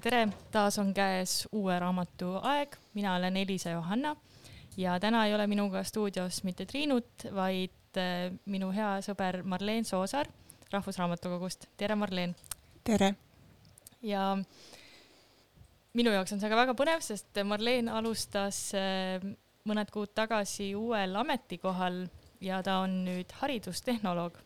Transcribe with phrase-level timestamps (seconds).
[0.00, 4.14] tere, tere, taas on käes uue raamatu aeg, mina olen Elisa Johanna
[4.76, 10.28] ja täna ei ole minuga stuudios mitte Triinut, vaid äh, minu hea sõber Marleen Soosaar
[10.70, 11.66] Rahvusraamatukogust.
[11.76, 12.36] tere, Marleen.
[12.84, 13.14] tere.
[14.02, 14.36] ja
[15.94, 19.24] minu jaoks on see ka väga põnev, sest Marleen alustas äh,
[19.66, 22.04] mõned kuud tagasi uuel ametikohal
[22.40, 24.38] ja ta on nüüd haridustehnoloog.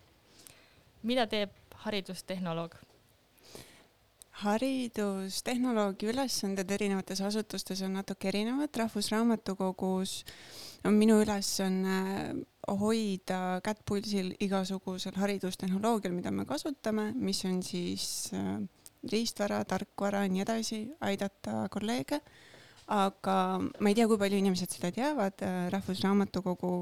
[1.03, 1.53] mida teeb
[1.85, 2.79] haridustehnoloog?
[4.41, 10.23] Haridustehnoloogi ülesanded erinevates asutustes on natuke erinevad, Rahvusraamatukogus
[10.89, 11.99] on minu ülesanne
[12.81, 18.57] hoida kätt pulsil igasugusel haridustehnoloogial, mida me kasutame, mis on siis äh,
[19.13, 22.23] riistvara, tarkvara nii edasi, aidata kolleege.
[22.93, 26.73] aga ma ei tea, kui palju inimesed seda teavad, äh, Rahvusraamatukogu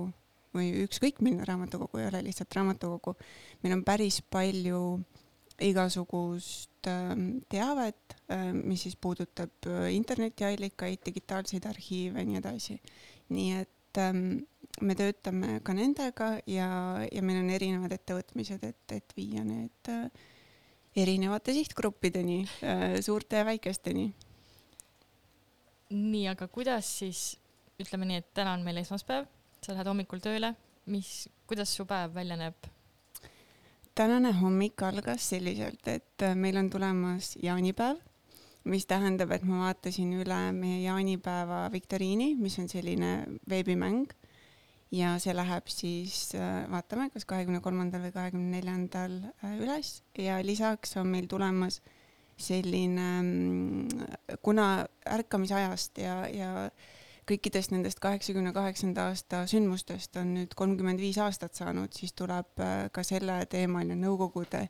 [0.55, 3.14] või ükskõik milline raamatukogu ei ole lihtsalt raamatukogu,
[3.62, 5.00] meil on päris palju
[5.61, 12.81] igasugust ähm, teavet, ähm, mis siis puudutab äh, internetiallikaid, digitaalseid arhiive ja nii edasi.
[13.31, 14.41] nii et ähm,
[14.81, 16.71] me töötame ka nendega ja,
[17.06, 20.09] ja meil on erinevad ettevõtmised, et, et viia need äh,
[20.97, 24.11] erinevate sihtgruppideni, äh, suurte ja väikesteni.
[25.90, 27.37] nii, aga kuidas siis,
[27.83, 29.26] ütleme nii, et täna on meil esmaspäev,
[29.61, 30.55] sa lähed hommikul tööle,
[30.90, 32.71] mis, kuidas su päev välja näeb?
[34.00, 37.99] Tänane hommik algas selliselt, et äh, meil on tulemas jaanipäev,
[38.71, 43.12] mis tähendab, et ma vaatasin üle meie jaanipäeva viktoriini, mis on selline
[43.49, 44.09] veebimäng.
[44.90, 50.00] Ja see läheb siis, äh, vaatame, kas kahekümne kolmandal või kahekümne neljandal äh, üles.
[50.19, 51.78] Ja lisaks on meil tulemas
[52.40, 54.71] selline, mm, kuna
[55.19, 56.50] ärkamisajast ja, ja
[57.31, 62.89] kõikidest nendest kaheksakümne kaheksanda aasta sündmustest on nüüd kolmkümmend viis aastat saanud, siis tuleb äh,
[62.93, 64.65] ka selle teemaline Nõukogude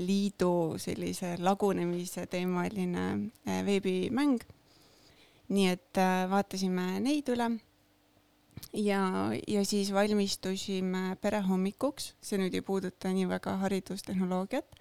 [0.00, 3.06] Liidu sellise lagunemise teemaline
[3.48, 4.40] äh, veebimäng.
[5.48, 7.50] nii et äh, vaatasime neid üle
[8.72, 9.02] ja,
[9.48, 14.80] ja siis valmistusime perehommikuks, see nüüd ei puuduta nii väga haridustehnoloogiat,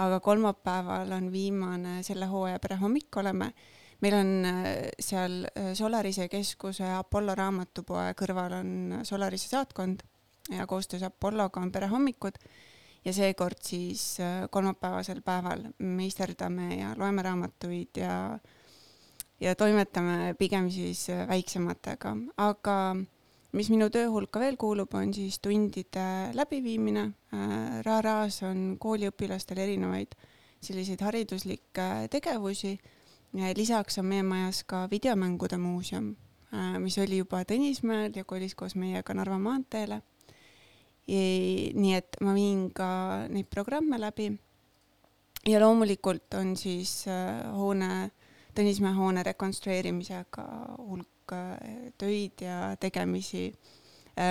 [0.00, 3.52] aga kolmapäeval on viimane selle hooaja perehommik, oleme
[4.00, 8.72] meil on äh, seal äh, Solarise keskuse Apollo raamatupoe kõrval on
[9.04, 10.02] Solarise saatkond
[10.50, 12.40] ja koostöös Apolloga on perehommikud.
[13.04, 18.38] Ja seekord siis äh, kolmapäevasel päeval meisterdame ja loeme raamatuid ja
[19.40, 22.10] ja toimetame pigem siis väiksematega,
[22.44, 22.74] aga
[23.56, 26.04] mis minu töö hulka veel kuulub, on siis tundide
[26.36, 27.06] läbiviimine.
[27.86, 30.12] Ra-Ras on kooliõpilastel erinevaid
[30.60, 32.74] selliseid hariduslikke tegevusi
[33.32, 36.16] lisaks on meie majas ka videomängude muuseum,
[36.54, 40.02] äh, mis oli juba Tõnismäel ja kolis koos meiega Narva maanteele.
[41.10, 44.38] nii et ma viin ka neid programme läbi.
[45.46, 48.10] ja loomulikult on siis äh, hoone,
[48.54, 50.44] Tõnismäe hoone rekonstrueerimisega
[50.78, 53.54] hulk äh, töid ja tegemisi.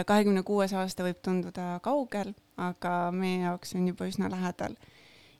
[0.06, 4.75] kahekümne kuues aasta võib tunduda kaugel, aga meie jaoks on juba üsna lähedal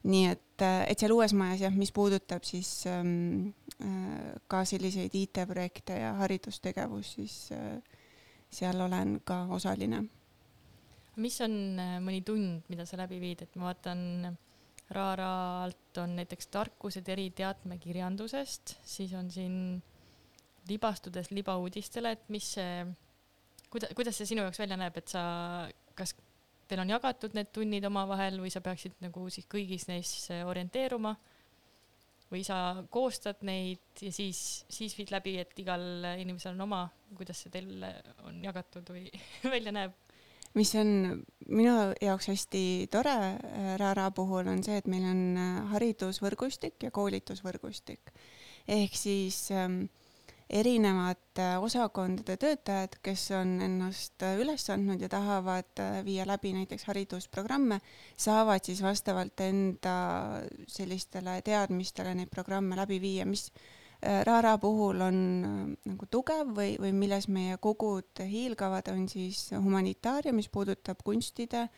[0.08, 3.52] nii et, et seal uues majas jah, mis puudutab siis ähm,
[3.84, 7.82] äh, ka selliseid IT-projekte ja haridustegevust, siis äh,
[8.52, 10.06] seal olen ka osaline.
[11.20, 14.38] mis on äh, mõni tund, mida sa läbi viid, et ma vaatan
[14.90, 19.84] Raaralt on näiteks tarkused eri teatmekirjandusest, siis on siin
[20.70, 22.88] libastudes libauudistele, et mis see,
[23.70, 25.22] kuida-, kuidas see sinu jaoks välja näeb, et sa
[25.94, 26.16] kas
[26.70, 30.14] teil on jagatud need tunnid omavahel või sa peaksid nagu siis kõigis neis
[30.46, 31.16] orienteeruma
[32.30, 35.82] või sa koostad neid ja siis, siis viid läbi, et igal
[36.22, 36.84] inimesel on oma,
[37.18, 37.86] kuidas see teil
[38.28, 39.08] on jagatud või
[39.56, 39.98] välja näeb?
[40.58, 40.90] mis on
[41.46, 43.16] minu jaoks hästi tore
[43.78, 45.22] Raara puhul on see, et meil on
[45.74, 48.14] haridusvõrgustik ja koolitusvõrgustik
[48.70, 49.84] ehk siis ähm,
[50.50, 57.80] erinevate osakondade töötajad, kes on ennast üles andnud ja tahavad äh, viia läbi näiteks haridusprogramme,
[58.18, 59.94] saavad siis vastavalt enda
[60.68, 66.74] sellistele teadmistele neid programme läbi viia, mis äh, Raara puhul on äh, nagu tugev või,
[66.82, 71.70] või milles meie kogud hiilgavad, on siis humanitaaria, mis puudutab kunstide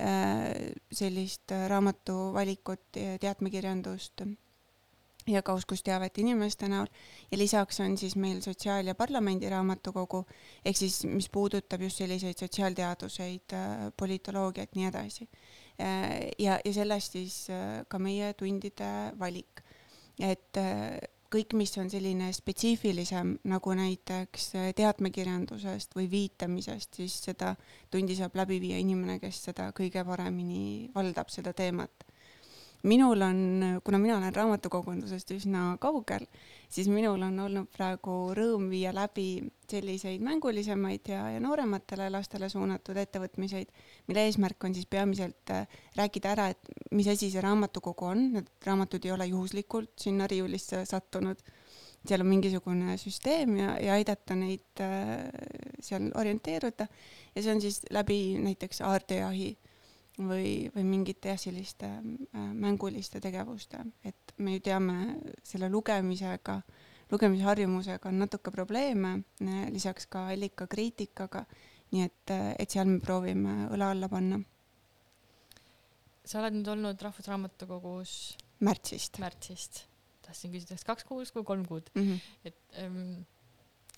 [0.00, 2.86] sellist raamatuvalikut,
[3.20, 4.22] teatmekirjandust
[5.30, 6.88] ja ka oskusteavet inimeste näol
[7.30, 10.24] ja lisaks on siis meil Sotsiaal- ja Parlamendiraamatukogu
[10.64, 15.28] ehk siis, mis puudutab just selliseid sotsiaalteaduseid, äh, politoloogiat, nii edasi.
[15.80, 19.62] Äh, ja, ja sellest siis äh, ka meie tundide valik.
[20.20, 20.58] et
[21.32, 27.54] kõik, mis on selline spetsiifilisem, nagu näiteks teatmekirjandusest või viitamisest, siis seda
[27.90, 32.09] tundi saab läbi viia inimene, kes seda kõige paremini valdab, seda teemat
[32.82, 33.40] minul on,
[33.84, 36.24] kuna mina olen raamatukogundusest üsna kaugel,
[36.72, 42.96] siis minul on olnud praegu rõõm viia läbi selliseid mängulisemaid ja, ja noorematele lastele suunatud
[43.00, 43.70] ettevõtmiseid,
[44.08, 45.66] mille eesmärk on siis peamiselt äh,
[45.98, 50.84] rääkida ära, et mis asi see raamatukogu on, need raamatud ei ole juhuslikult sinna riiulisse
[50.88, 51.42] sattunud,
[52.06, 55.26] seal on mingisugune süsteem ja, ja aidata neid äh,
[55.84, 56.88] seal orienteeruda.
[57.34, 59.52] Ja see on siis läbi näiteks aardejahi
[60.18, 64.96] või, või mingite jah, selliste äh, mänguliste tegevuste, et me ju teame
[65.46, 66.60] selle lugemisega,
[67.10, 69.16] lugemisharjumusega on natuke probleeme,
[69.72, 71.44] lisaks ka allikakriitikaga,
[71.94, 74.40] nii et, äh, et seal me proovime õla alla panna.
[76.30, 78.10] sa oled nüüd olnud Rahvusraamatukogus
[78.62, 79.18] märtsist.
[79.18, 79.84] märtsist,
[80.22, 82.20] tahtsin küsida, kas kaks kuud või kolm kuud mm, -hmm.
[82.44, 83.24] et ähm,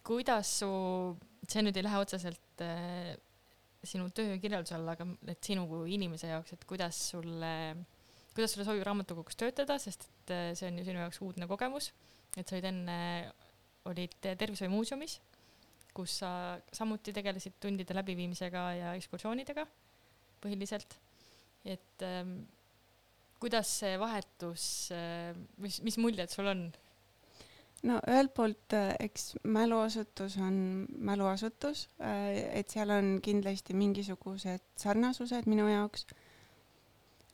[0.07, 0.71] kuidas su,
[1.49, 3.13] see nüüd ei lähe otseselt äh,
[3.87, 7.53] sinu töökirjelduse alla, aga et sinu kui inimese jaoks, et kuidas sulle,
[8.35, 11.91] kuidas sulle sobib raamatukogus töötada, sest et äh, see on ju sinu jaoks uudne kogemus,
[12.37, 12.99] et sa olid enne,
[13.91, 15.19] olid Tervishoiumuuseumis,
[15.93, 16.33] kus sa
[16.73, 19.67] samuti tegelesid tundide läbiviimisega ja ekskursioonidega
[20.43, 20.97] põhiliselt,
[21.69, 22.41] et ähm,
[23.43, 26.69] kuidas see vahetus, äh, mis, mis muljed sul on
[27.89, 35.49] no ühelt poolt äh, eks mäluasutus on mäluasutus, äh, et seal on kindlasti mingisugused sarnasused
[35.51, 36.07] minu jaoks.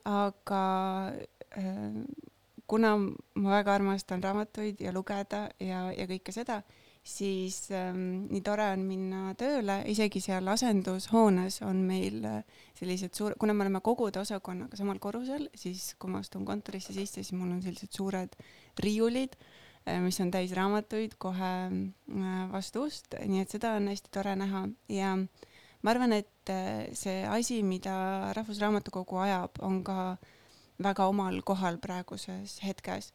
[0.08, 0.64] aga
[1.58, 2.02] äh,
[2.66, 6.62] kuna ma väga armastan raamatuid ja lugeda ja, ja kõike seda,
[7.04, 12.24] siis ähm, nii tore on minna tööle, isegi seal asendushoones on meil
[12.76, 17.22] sellised suur, kuna me oleme kogude osakonnaga samal korrusel, siis kui ma astun kontorisse sisse,
[17.22, 18.36] siis mul on sellised suured
[18.84, 19.56] riiulid äh,
[20.02, 24.66] mis on täis raamatuid kohe äh, vastu ust, nii et seda on hästi tore näha.
[24.92, 25.14] Ja
[25.82, 30.16] ma arvan, et äh, see asi, mida Rahvusraamatukogu ajab, on ka
[30.82, 33.12] väga omal kohal praeguses hetkes.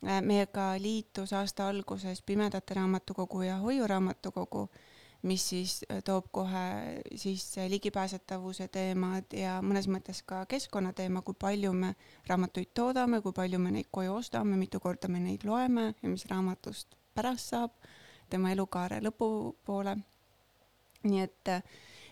[0.00, 4.70] meiega liitus aasta alguses Pimedate Raamatukogu ja Hoiuraamatukogu
[5.22, 11.72] mis siis äh, toob kohe sisse ligipääsetavuse teemad ja mõnes mõttes ka keskkonnateema, kui palju
[11.76, 11.94] me
[12.28, 16.24] raamatuid toodame, kui palju me neid koju ostame, mitu korda me neid loeme ja mis
[16.30, 17.76] raamatust pärast saab
[18.30, 19.96] tema elukaare lõpupoole.
[21.02, 21.48] nii et,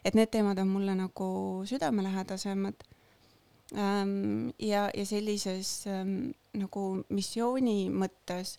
[0.05, 1.29] et need teemad on mulle nagu
[1.69, 2.85] südamelähedasemad
[3.77, 4.51] ähm,.
[4.59, 8.59] ja, ja sellises ähm, nagu missiooni mõttes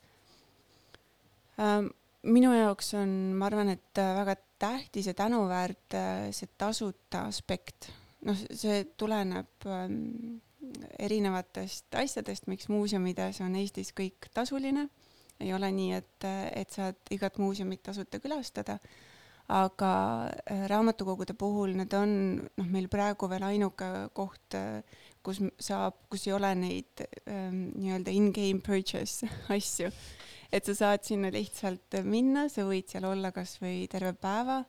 [1.59, 1.93] ähm,
[2.27, 7.91] minu jaoks on, ma arvan, et äh, väga tähtis ja tänuväärt äh, see tasuta aspekt.
[8.27, 10.39] noh, see tuleneb ähm,
[10.99, 14.89] erinevatest asjadest, miks muuseumides on Eestis kõik tasuline.
[15.39, 18.79] ei ole nii, et, äh, et saad igat muuseumit tasuta külastada.
[19.49, 20.29] aga
[20.69, 24.53] raamatukogude puhul need on noh, meil praegu veel ainuke koht,
[25.25, 29.25] kus saab, kus ei ole neid ähm, nii-öelda in-game purchase
[29.57, 29.89] asju
[30.51, 34.63] et sa saad sinna lihtsalt minna, sa võid seal olla kasvõi terve päeva.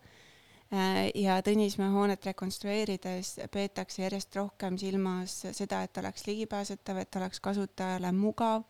[0.71, 7.41] Äh, ja Tõnismäe hoonet rekonstrueerides peetakse järjest rohkem silmas seda, et oleks ligipääsetav, et oleks
[7.43, 8.69] kasutajale mugav,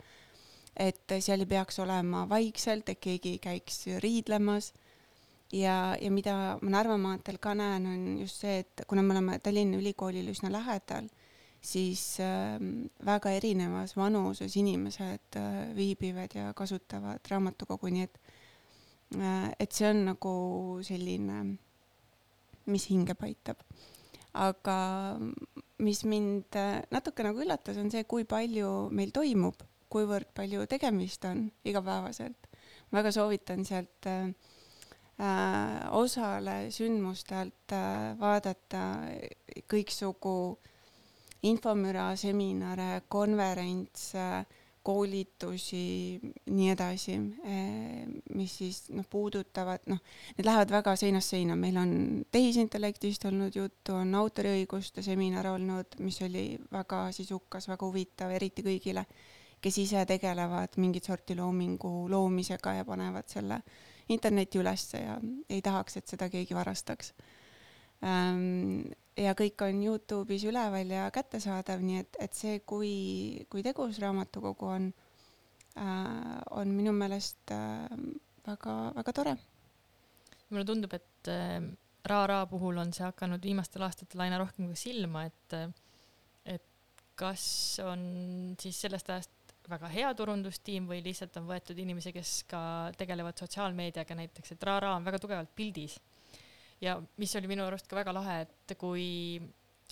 [0.76, 4.72] et seal ei peaks olema vaikselt, et keegi ei käiks riidlemas
[5.52, 9.38] ja, ja mida ma Narva maanteel ka näen, on just see, et kuna me oleme
[9.42, 11.10] Tallinna Ülikoolile üsna lähedal,
[11.60, 12.56] siis äh,
[13.04, 18.20] väga erinevas vanuses inimesed äh, viibivad ja kasutavad raamatukogu, nii et
[19.16, 20.34] äh,, et see on nagu
[20.86, 21.40] selline,
[22.66, 23.60] mis hinge paitab.
[24.32, 25.18] aga
[25.82, 31.24] mis mind äh, natuke nagu üllatas, on see, kui palju meil toimub, kuivõrd palju tegemist
[31.28, 32.48] on igapäevaselt.
[32.92, 34.32] väga soovitan sealt äh,
[35.92, 38.84] osale sündmustelt äh, vaadata
[39.68, 40.69] kõiksugu äh,
[41.48, 44.26] infomüra, seminare, konverentse,
[44.82, 46.18] koolitusi,
[46.50, 50.00] nii edasi, eh, mis siis noh, puudutavad noh,
[50.38, 51.92] need lähevad väga seinast seina, meil on
[52.32, 59.04] tehisintellektist olnud juttu, on autoriõiguste seminar olnud, mis oli väga sisukas, väga huvitav, eriti kõigile,
[59.60, 63.60] kes ise tegelevad mingit sorti loomingu loomisega ja panevad selle
[64.08, 65.18] interneti ülesse ja
[65.48, 67.12] ei tahaks, et seda keegi varastaks.
[68.00, 68.88] Ähm,
[69.20, 72.92] ja kõik on Youtube'is üleval ja kättesaadav, nii et, et see, kui,
[73.52, 74.88] kui tegus raamatukogu on
[75.76, 77.86] äh,, on minu meelest äh,
[79.14, 79.36] tore.
[80.50, 81.60] mulle tundub, et äh,
[82.10, 85.68] Ra-Ra puhul on see hakanud viimastel aastatel aina rohkem ka silma, et, äh,
[86.56, 87.44] et kas
[87.84, 89.36] on siis sellest ajast
[89.70, 92.62] väga hea turundustiim või lihtsalt on võetud inimesi, kes ka
[92.98, 96.00] tegelevad sotsiaalmeediaga näiteks, et Ra-Ra on väga tugevalt pildis
[96.80, 99.40] ja mis oli minu arust ka väga lahe, et kui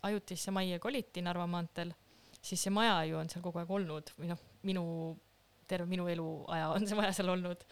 [0.06, 1.92] ajutisse majja koliti Narva maanteel,
[2.40, 4.84] siis see maja ju on seal kogu aeg olnud või noh, minu,
[5.68, 7.64] terve minu eluaja on see maja seal olnud.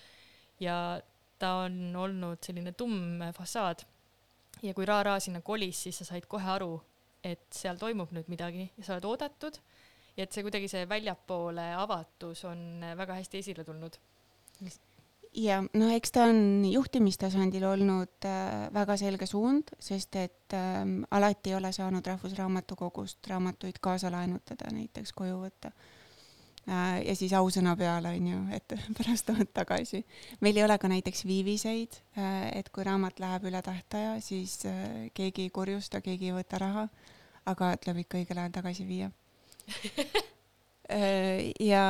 [0.61, 1.01] ja
[1.39, 3.85] ta on olnud selline tumm fassaad.
[4.63, 6.81] ja kui Ra-Ra sinna kolis, siis sa said kohe aru,
[7.25, 9.61] et seal toimub nüüd midagi ja sa oled oodatud
[10.17, 13.99] ja et see kuidagi see väljapoole avatus on väga hästi esile tulnud
[15.37, 21.53] ja noh, eks ta on juhtimistasandil olnud äh, väga selge suund, sest et äh, alati
[21.53, 25.73] ei ole saanud Rahvusraamatukogust raamatuid kaasa laenutada, näiteks koju võtta
[26.69, 27.03] äh,.
[27.07, 30.05] ja siis ausõna peale on ju, et pärast tood tagasi.
[30.41, 35.11] meil ei ole ka näiteks viiviseid äh,, et kui raamat läheb üle tähtaja, siis äh,
[35.15, 36.89] keegi ei kurjusta, keegi ei võta raha,
[37.47, 39.13] aga tuleb ikka õigel ajal tagasi viia
[41.61, 41.85] ja,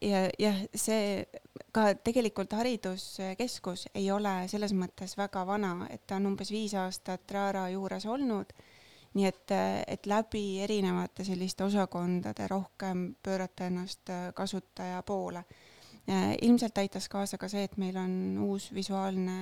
[0.00, 1.24] ja jah, see
[1.74, 7.30] ka tegelikult hariduskeskus ei ole selles mõttes väga vana, et ta on umbes viis aastat
[7.30, 8.52] Raara juures olnud.
[9.10, 9.52] nii et,
[9.90, 15.42] et läbi erinevate selliste osakondade rohkem pöörata ennast kasutaja poole.
[16.08, 19.34] Äh, ilmselt aitas kaasa ka see, et meil on uus visuaalne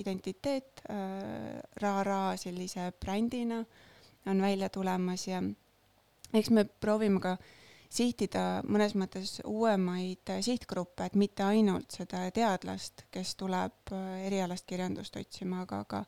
[0.00, 3.64] identiteet äh, Raara sellise brändina
[4.26, 5.42] on välja tulemas ja
[6.34, 7.63] eks me proovime ka äh,
[7.94, 15.16] sihtida mõnes mõttes uuemaid sihtgruppe, et mitte ainult seda teadlast, kes tuleb äh, erialast kirjandust
[15.20, 16.00] otsima, aga ka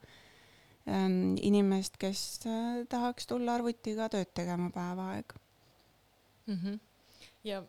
[0.90, 5.40] ähm, inimest, kes äh, tahaks tulla arvutiga tööd tegema päev aega
[6.46, 6.58] mm.
[6.58, 6.80] -hmm.
[7.44, 7.62] ja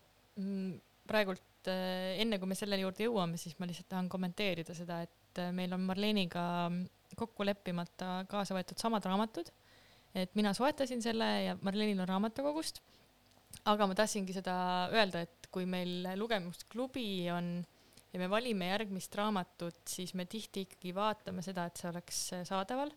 [1.07, 5.43] praegult äh, enne kui me selle juurde jõuame, siis ma lihtsalt tahan kommenteerida seda, et
[5.53, 6.71] meil on Marleniga
[7.17, 9.49] kokku leppimata kaasa võetud samad raamatud.
[10.15, 12.81] et mina soetasin selle ja Marlenil on raamatukogust
[13.67, 14.55] aga ma tahtsingi seda
[14.93, 17.51] öelda, et kui meil lugemisklubi on
[18.13, 22.93] ja me valime järgmist raamatut, siis me tihti ikkagi vaatame seda, et see oleks saadaval.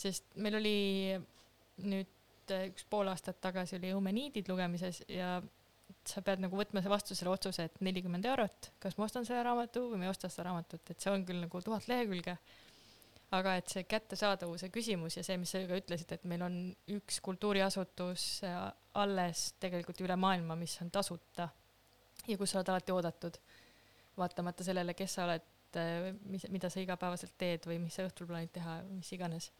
[0.00, 0.78] sest meil oli
[1.84, 5.38] nüüd üks pool aastat tagasi oli Eumeniidid lugemises ja
[6.06, 9.88] sa pead nagu võtma vastu selle otsuse, et nelikümmend eurot, kas ma ostan selle raamatu
[9.90, 12.36] või ma ei osta seda raamatut, et see on küll nagu tuhat lehekülge
[13.36, 16.56] aga et see kättesaadavuse küsimus ja see, mis sa ka ütlesid, et meil on
[16.96, 18.62] üks kultuuriasutus äh,
[18.98, 21.48] alles tegelikult üle maailma, mis on tasuta
[22.26, 23.38] ja kus sa oled alati oodatud,
[24.18, 25.46] vaatamata sellele, kes sa oled,
[25.78, 29.50] äh, mis, mida sa igapäevaselt teed või mis sa õhtul plaanid teha, mis iganes.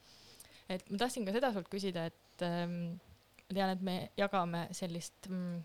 [0.69, 2.99] et ma tahtsin ka seda sult küsida, et ähm,
[3.49, 5.63] ma tean, et me jagame sellist mm,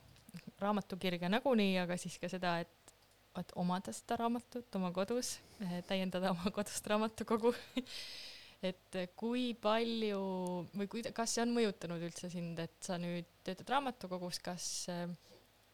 [0.61, 2.85] raamatukirge nagunii, aga siis ka seda, et
[3.39, 7.51] et omada seda raamatut oma kodus, eh, täiendada oma kodust raamatukogu
[8.63, 10.21] et kui palju
[10.75, 14.67] või kui, kas see on mõjutanud üldse sind, et sa nüüd töötad raamatukogus, kas,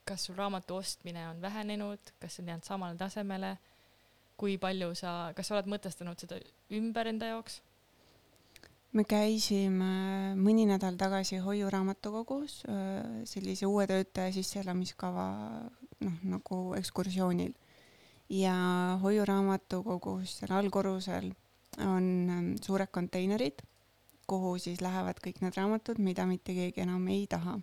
[0.08, 3.58] kas sul raamatu ostmine on vähenenud, kas see on jäänud samale tasemele?
[4.42, 6.40] kui palju sa, kas sa oled mõtestanud seda
[6.74, 7.60] ümber enda jaoks?
[8.98, 12.58] me käisime mõni nädal tagasi Hoiu raamatukogus
[13.30, 15.28] sellise uue töötaja sisseelamiskava
[16.02, 17.54] noh, nagu ekskursioonil.
[18.34, 18.56] ja
[19.04, 21.32] Hoiu raamatukogus seal allkorrusel
[21.80, 23.62] on ähm, suured konteinerid,
[24.28, 27.60] kuhu siis lähevad kõik need raamatud, mida mitte keegi enam ei taha.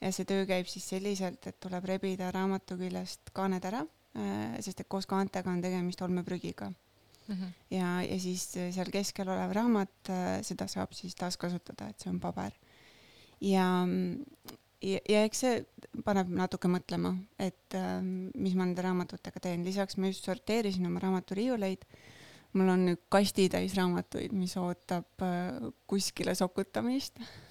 [0.00, 3.84] ja see töö käib siis selliselt, et tuleb rebida raamatu küljest kaaned ära,
[4.16, 7.34] äh, sest et koos kaantega on tegemist olmeprügiga mm.
[7.34, 7.56] -hmm.
[7.70, 12.20] ja, ja siis seal keskel olev raamat, äh, seda saab siis taaskasutada, et see on
[12.20, 12.52] paber.
[13.40, 13.66] ja
[14.82, 15.56] ja, ja eks see
[16.06, 21.02] paneb natuke mõtlema, et äh, mis ma nende raamatutega teen, lisaks ma just sorteerisin oma
[21.02, 21.86] raamaturiiuleid.
[22.54, 27.20] Mul on nüüd kastitäis raamatuid, mis ootab äh, kuskile sokutamist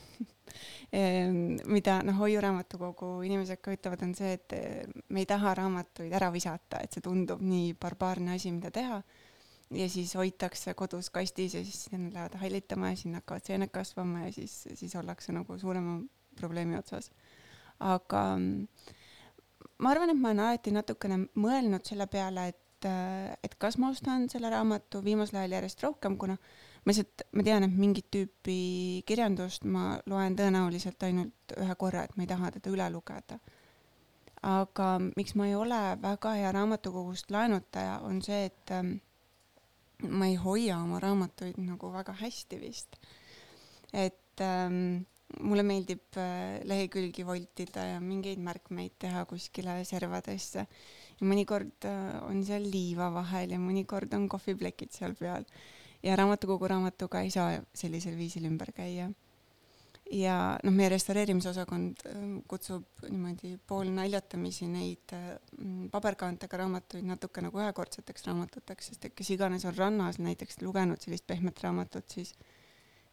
[1.76, 6.32] mida noh, hoiuraamatukogu inimesed ka ütlevad, on see, et äh, me ei taha raamatuid ära
[6.34, 9.02] visata, et see tundub nii barbaarne asi, mida teha.
[9.76, 14.28] ja siis hoitakse kodus kastis ja siis need lähevad hallitama ja sinna hakkavad seened kasvama
[14.28, 15.98] ja siis, siis ollakse nagu suurema
[16.38, 17.10] probleemi otsas.
[17.80, 18.68] aga mm,
[19.80, 24.30] ma arvan, et ma olen alati natukene mõelnud selle peale, et, et kas ma ostan
[24.32, 26.38] selle raamatu viimasel ajal järjest rohkem, kuna
[26.86, 28.58] ma lihtsalt, ma tean, et mingit tüüpi
[29.10, 33.40] kirjandust ma loen tõenäoliselt ainult ühe korra, et ma ei taha teda üle lugeda.
[34.46, 39.00] aga miks ma ei ole väga hea raamatukogust laenutaja, on see, et ähm,
[40.06, 43.00] ma ei hoia oma raamatuid nagu väga hästi vist.
[43.94, 45.06] et ähm,
[45.42, 50.68] mulle meeldib äh, lehekülgi voltida ja mingeid märkmeid teha kuskile servadesse.
[51.20, 55.46] Ja mõnikord äh, on seal liiva vahel ja mõnikord on kohviplekid seal peal.
[56.04, 59.10] ja raamatukogu raamatuga ei saa sellisel viisil ümber käia.
[60.12, 65.16] ja noh, meie restaureerimisosakond äh, kutsub niimoodi poolnaljatamisi neid
[65.92, 71.28] paberkaantega raamatuid natuke nagu ühekordseteks raamatuteks, sest et kes iganes on rannas näiteks lugenud sellist
[71.28, 72.36] pehmet raamatut, siis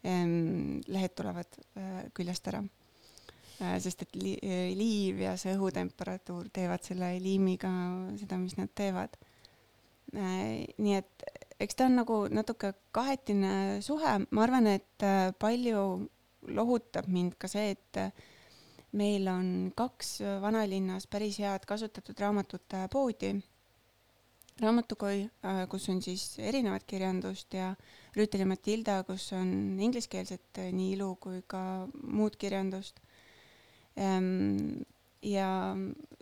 [0.03, 2.63] lehed tulevad äh, küljest ära.
[3.61, 4.33] Äh, sest et li
[4.77, 7.71] liiv ja see õhutemperatuur teevad selle liimiga
[8.21, 9.15] seda, mis nad teevad.
[10.17, 11.27] Äh, nii et
[11.63, 15.85] eks ta on nagu natuke kahetine suhe, ma arvan, et äh, palju
[16.49, 18.01] lohutab mind ka see, et
[18.99, 19.47] meil on
[19.79, 23.37] kaks vanalinnas päris head kasutatud raamatute poodi.
[24.63, 25.31] raamatukoi,
[25.71, 27.71] kus on siis erinevat kirjandust ja
[28.17, 31.63] Rüütel ja Matilda, kus on ingliskeelset nii ilu kui ka
[32.03, 33.01] muud kirjandust
[33.97, 35.49] ja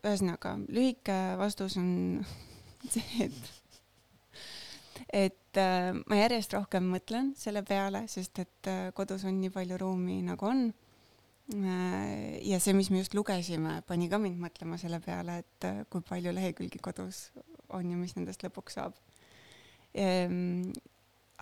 [0.04, 2.20] ühesõnaga lühike vastus on
[2.92, 3.40] see, et,
[5.24, 9.80] et äh, ma järjest rohkem mõtlen selle peale, sest et äh, kodus on nii palju
[9.80, 10.68] ruumi, nagu on.
[11.50, 16.04] Äh, ja see, mis me just lugesime, pani ka mind mõtlema selle peale, et kui
[16.06, 17.28] palju lehekülgi kodus
[17.76, 18.96] on ja mis nendest lõpuks saab.
[19.98, 20.70] Ehm,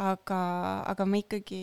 [0.00, 0.40] aga,
[0.88, 1.60] aga ma ikkagi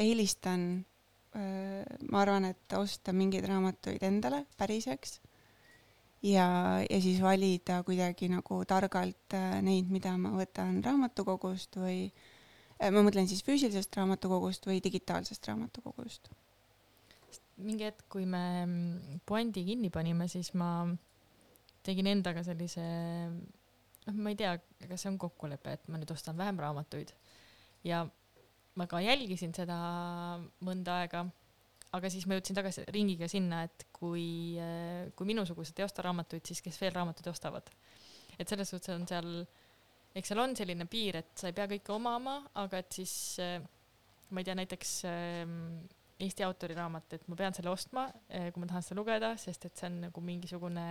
[0.00, 0.89] eelistan Äh,
[1.34, 5.20] ma arvan, et osta mingeid raamatuid endale päriseks
[6.22, 6.46] ja,
[6.90, 13.04] ja siis valida kuidagi nagu targalt äh, neid, mida ma võtan raamatukogust või äh, ma
[13.06, 16.30] mõtlen siis füüsilisest raamatukogust või digitaalsest raamatukogust.
[17.60, 20.88] mingi hetk, kui me mm, puändi kinni panime, siis ma
[21.84, 22.84] tegin endaga sellise,
[24.06, 24.54] noh, ma ei tea,
[24.88, 27.12] kas see on kokkulepe, et ma nüüd ostan vähem raamatuid
[27.84, 28.06] ja
[28.78, 29.76] ma ka jälgisin seda
[30.66, 31.24] mõnda aega,
[31.96, 34.58] aga siis ma jõudsin tagasi ringiga sinna, et kui,
[35.18, 37.70] kui minusugused ei osta raamatuid, siis kes veel raamatuid ostavad.
[38.38, 39.30] et selles suhtes on seal,
[40.16, 43.14] eks seal on selline piir, et sa ei pea kõike omama, aga et siis
[44.30, 44.92] ma ei tea, näiteks
[46.20, 49.80] Eesti autori raamat, et ma pean selle ostma, kui ma tahan seda lugeda, sest et
[49.80, 50.84] see on nagu mingisugune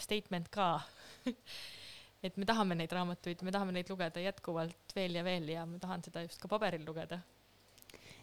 [0.00, 0.68] statement ka
[2.22, 5.78] et me tahame neid raamatuid, me tahame neid lugeda jätkuvalt veel ja veel ja ma
[5.82, 7.20] tahan seda just ka paberil lugeda.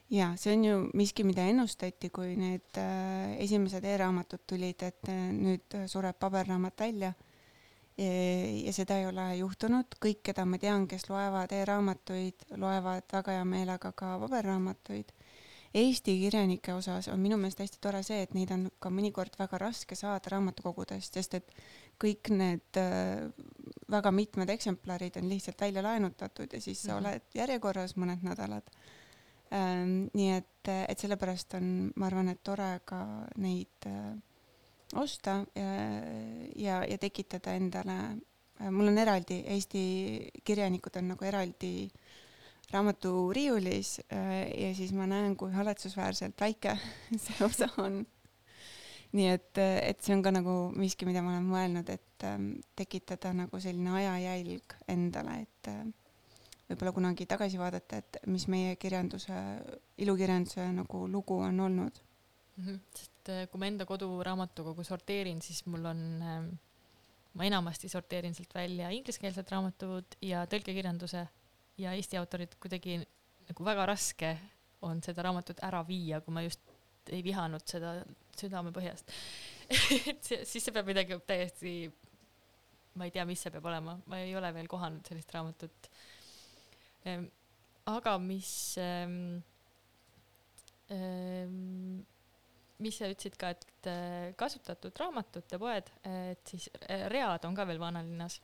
[0.10, 5.26] ja see on ju miski, mida ennustati, kui need äh, esimesed e-raamatud tulid, et äh,
[5.36, 7.14] nüüd sureb paberraamat välja.
[8.00, 13.44] ja seda ei ole juhtunud, kõik, keda ma tean, kes loevad e-raamatuid, loevad väga hea
[13.44, 15.12] meelega ka paberraamatuid
[15.74, 19.60] Eesti kirjanike osas on minu meelest hästi tore see, et neid on ka mõnikord väga
[19.62, 21.52] raske saada raamatukogudest, sest et
[22.02, 23.28] kõik need äh,
[23.91, 27.08] väga mitmed eksemplarid on lihtsalt välja laenutatud ja siis sa mm -hmm.
[27.08, 28.69] oled järjekorras mõned nädalad
[29.54, 30.08] ähm,.
[30.13, 34.15] nii et, et sellepärast on, ma arvan, et tore ka neid äh,
[34.95, 35.63] osta ja,
[36.56, 37.97] ja, ja tekitada endale
[38.62, 41.89] äh,, mul on eraldi, Eesti kirjanikud on nagu eraldi
[42.71, 46.78] raamaturiiulis äh, ja siis ma näen, kui haletsusväärselt väike
[47.23, 48.06] see osa on.
[49.17, 53.32] Nii et, et see on ka nagu miski, mida ma olen mõelnud, et ähm, tekitada
[53.34, 55.82] nagu selline ajajälg endale, et äh,
[56.69, 59.34] võib-olla kunagi tagasi vaadata, et mis meie kirjanduse,
[60.06, 62.02] ilukirjanduse nagu lugu on olnud
[62.58, 62.65] mm.
[62.65, 62.80] -hmm.
[62.95, 66.43] sest äh, kui ma enda koduraamatukogu sorteerin, siis mul on äh,
[67.34, 71.28] ma enamasti sorteerin sealt välja ingliskeelsed raamatud ja tõlkekirjanduse
[71.78, 73.00] ja Eesti autorid kuidagi
[73.50, 74.38] nagu väga raske
[74.82, 76.62] on seda raamatut ära viia, kui ma just
[77.15, 77.98] ei vihanud seda
[78.39, 79.12] südamepõhjast.
[80.12, 81.74] Et siis see peab midagi täiesti,
[82.98, 85.91] ma ei tea, mis see peab olema, ma ei ole veel kohanud sellist raamatut.
[87.08, 87.28] Ehm,.
[87.89, 89.39] aga mis ehm,
[90.93, 92.02] ehm,
[92.84, 97.65] mis sa ütlesid ka, et eh, kasutatud raamatute poed, et siis eh, read on ka
[97.67, 98.39] veel vanalinnas.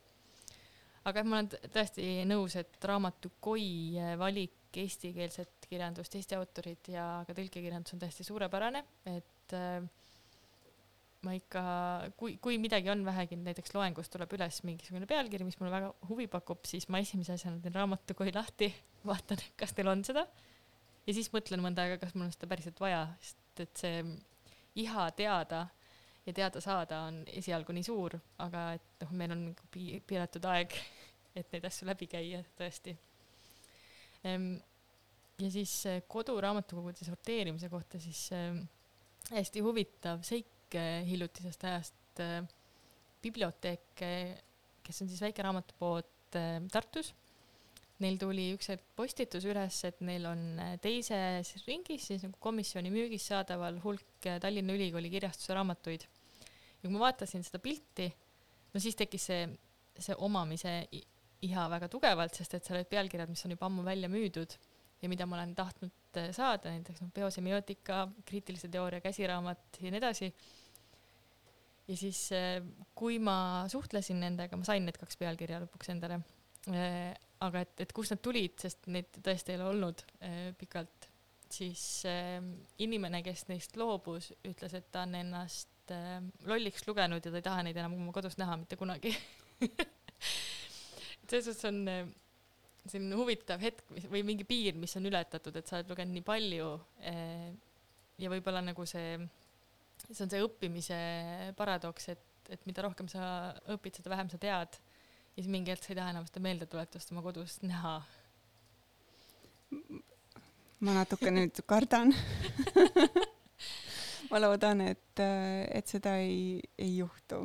[1.06, 7.94] Aga ma olen tõesti nõus, et raamatukoi valik eestikeelset kirjandust, Eesti autorid ja ka tõlkekirjandus
[7.96, 9.86] on täiesti suurepärane, et äh,
[11.26, 11.62] ma ikka,
[12.18, 16.28] kui, kui midagi on vähegi, näiteks loengus tuleb üles mingisugune pealkiri, mis mulle väga huvi
[16.30, 18.70] pakub, siis ma esimese asjana teen raamatukoi lahti,
[19.10, 20.26] vaatan, kas teil on seda
[21.06, 24.04] ja siis mõtlen mõnda aega, kas mul on seda päriselt vaja, sest et see
[24.82, 25.66] iha teada
[26.26, 30.74] ja teada saada on esialgu nii suur, aga et noh, meil on piiratud aeg
[31.38, 32.96] et neid asju läbi käia tõesti.
[35.36, 35.72] Ja siis
[36.08, 38.62] koduraamatukogude sorteerimise kohta siis ehm,
[39.34, 42.02] hästi huvitav seik eh, hiljutisest ajast.
[42.22, 42.42] Eh,
[43.26, 43.98] biblioteek,
[44.86, 47.10] kes on siis väike raamatupood eh, Tartus,
[48.04, 53.24] neil tuli üks hetk postitus üles, et neil on teises ringis siis nagu komisjoni müügis
[53.32, 56.04] saadaval hulk Tallinna Ülikooli kirjastuse raamatuid.
[56.04, 58.06] ja kui ma vaatasin seda pilti,
[58.74, 59.48] no siis tekkis see,
[59.98, 60.76] see omamise
[61.46, 64.56] iha väga tugevalt, sest et seal olid pealkirjad, mis on juba ammu välja müüdud
[65.02, 70.00] ja mida ma olen tahtnud eh, saada, näiteks noh, biosemiotika, kriitilise teooria käsiraamat ja nii
[70.00, 70.30] edasi.
[71.88, 72.60] ja siis, eh,
[72.94, 76.20] kui ma suhtlesin nendega, ma sain need kaks pealkirja lõpuks endale.
[76.72, 77.12] Eh,
[77.46, 80.06] aga et, et kust nad tulid, sest neid tõesti ei ole olnud
[80.58, 81.12] pikalt.
[81.52, 82.02] siis
[82.82, 85.92] inimene, kes neist loobus, ütles, et ta on ennast
[86.48, 89.12] lolliks lugenud ja ta ei taha neid enam oma kodus näha mitte kunagi
[91.30, 92.06] selles suhtes on äh,
[92.90, 96.26] selline huvitav hetk mis, või mingi piir, mis on ületatud, et sa oled lugenud nii
[96.26, 96.70] palju
[97.10, 97.50] äh,
[98.22, 99.16] ja võib-olla nagu see,
[100.06, 100.98] see on see õppimise
[101.58, 104.78] paradoks, et, et mida rohkem sa õpid, seda vähem sa tead.
[105.36, 107.98] Ja siis mingi hetk sa ei taha enam seda meeldetuletust oma kodus näha.
[110.80, 112.14] Ma natuke nüüd kardan.
[114.30, 117.44] Ma loodan, et, et seda ei, ei juhtu.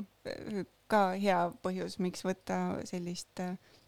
[0.91, 2.57] ka hea põhjus, miks võtta
[2.89, 3.39] sellist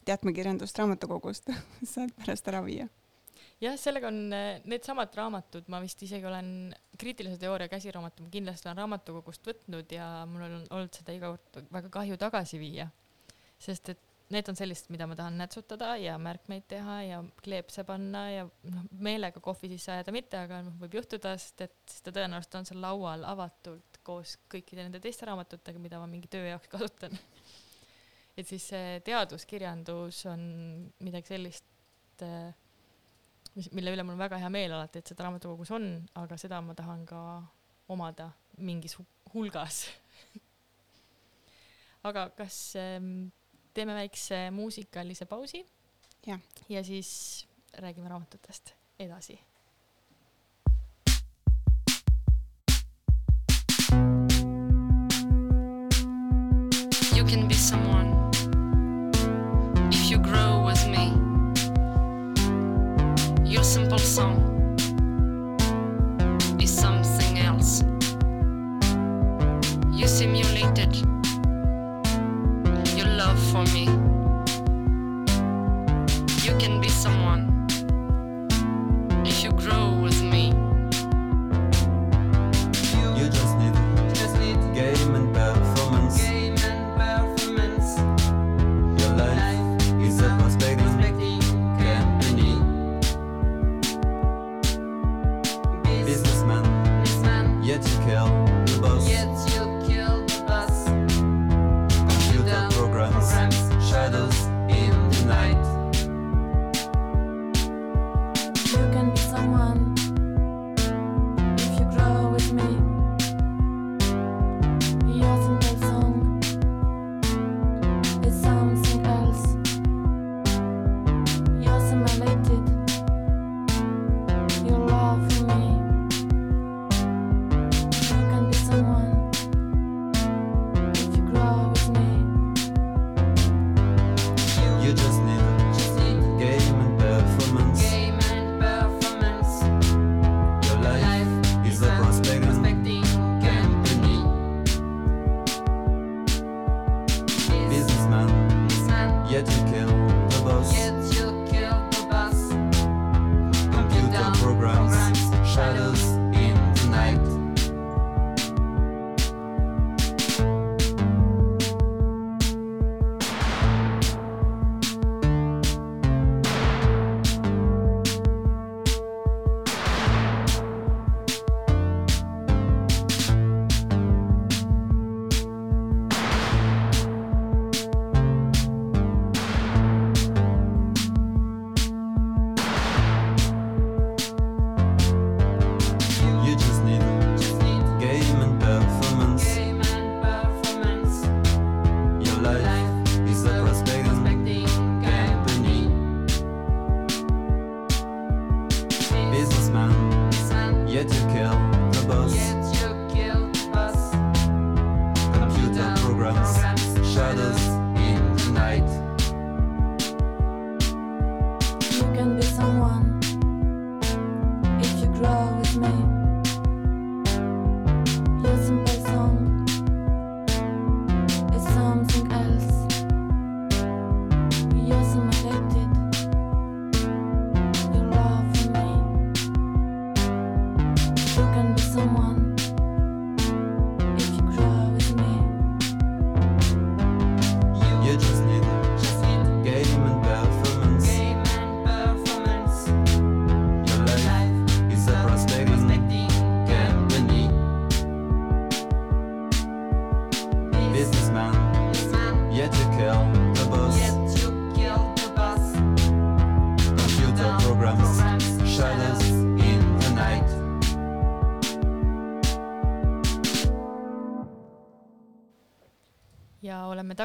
[0.06, 1.50] teatmekirjandust raamatukogust
[1.94, 2.88] sealt pärast ära viia.
[3.64, 8.82] jah, sellega on needsamad raamatud, ma vist isegi olen kriitilise teooria käsiraamatu, ma kindlasti olen
[8.84, 12.90] raamatukogust võtnud ja mul on olnud seda iga kord väga kahju tagasi viia.
[13.64, 18.24] sest et need on sellised, mida ma tahan nätsutada ja märkmeid teha ja kleepse panna
[18.32, 22.60] ja noh, meelega kohvi sisse ajada mitte, aga noh, võib juhtuda, sest et ta tõenäoliselt
[22.60, 27.14] on seal laual avatult koos kõikide nende teiste raamatutega, mida ma mingi töö jaoks kasutan.
[28.38, 30.44] et siis see teaduskirjandus on
[31.06, 32.24] midagi sellist,
[33.54, 35.88] mis, mille üle mul on väga hea meel alati, et seda raamatukogus on,
[36.22, 37.22] aga seda ma tahan ka
[37.94, 38.98] omada mingis
[39.34, 39.86] hulgas.
[42.08, 43.30] Aga kas ähm,
[43.72, 45.64] teeme väikse muusikalise pausi.
[46.70, 47.48] ja siis
[47.80, 49.40] räägime raamatutest edasi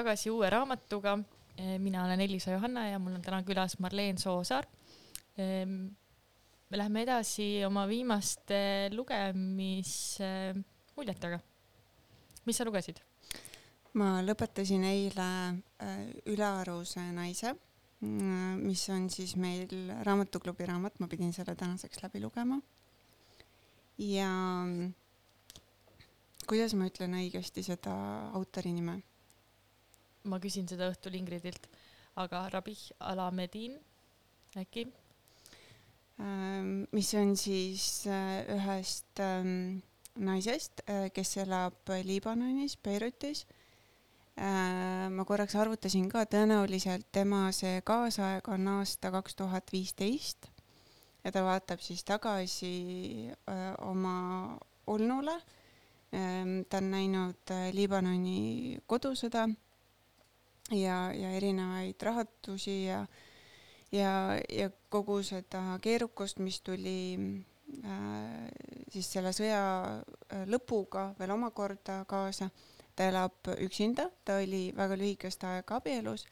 [0.09, 1.19] tagasi uue raamatuga.
[1.79, 4.67] mina olen Elisa Johanna ja mul on täna külas Marleen Soosaar.
[6.71, 11.41] me läheme edasi oma viimaste lugemismuljetega.
[12.47, 12.97] mis sa lugesid?
[13.93, 15.49] ma lõpetasin eile
[15.83, 17.55] äh, Ülearuse naise,
[18.01, 22.61] mm, mis on siis meil raamatuklubi raamat, ma pidin selle tänaseks läbi lugema.
[23.99, 24.31] ja
[26.47, 27.93] kuidas ma ütlen õigesti seda
[28.33, 29.03] autori nime?
[30.29, 31.69] Ma küsin seda õhtul Ingridilt,
[32.21, 33.77] aga Rabih Alamedin
[34.59, 34.87] äkki?
[36.19, 39.81] Ähm, mis on siis äh, ühest ähm,
[40.19, 40.83] naisest,
[41.15, 43.45] kes elab Liibanonis, Beirutis
[44.39, 50.47] Äh, ma korraks arvutasin ka, tõenäoliselt tema see kaasaeg on aasta kaks tuhat viisteist
[51.25, 52.71] ja ta vaatab siis tagasi
[53.35, 54.55] äh, oma
[54.87, 55.35] olnule.
[56.15, 59.49] Ähm, ta on näinud äh, Liibanoni kodusõda
[60.71, 63.07] ja, ja erinevaid rahutusi ja,
[63.93, 64.13] ja,
[64.49, 67.17] ja kogu seda keerukust, mis tuli
[67.85, 68.49] äh,
[68.93, 69.63] siis selle sõja
[70.47, 72.51] lõpuga veel omakorda kaasa
[72.99, 76.27] ta elab üksinda, ta oli väga lühikest aega abielus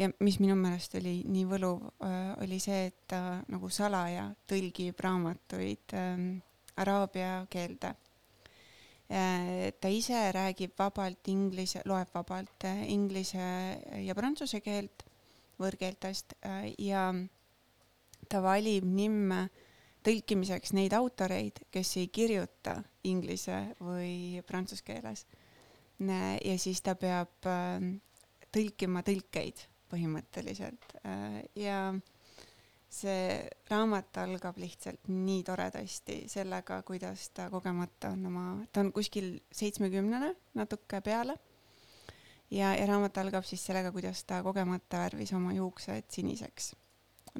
[0.00, 5.00] ja mis minu meelest oli nii võluv, äh, oli see, et ta nagu salaja tõlgib
[5.04, 6.30] raamatuid ähm,
[6.80, 7.94] araabia keelde.
[9.10, 13.42] Äh, ta ise räägib vabalt inglise, loeb vabalt äh, inglise
[14.04, 15.02] ja prantsuse keelt,
[15.60, 16.38] võõrkeeltest
[16.80, 17.02] ja
[18.30, 19.42] ta valib nimme
[20.06, 25.26] tõlkimiseks neid autoreid, kes ei kirjuta inglise või prantsuse keeles.
[26.00, 27.44] Ja siis ta peab
[28.54, 31.90] tõlkima tõlkeid põhimõtteliselt äh, ja
[32.90, 33.38] see
[33.70, 40.34] raamat algab lihtsalt nii toredasti sellega, kuidas ta kogemata on oma, ta on kuskil seitsmekümnene,
[40.58, 41.36] natuke peale.
[42.50, 46.74] ja, ja raamat algab siis sellega, kuidas ta kogemata värvis oma juuksed siniseks.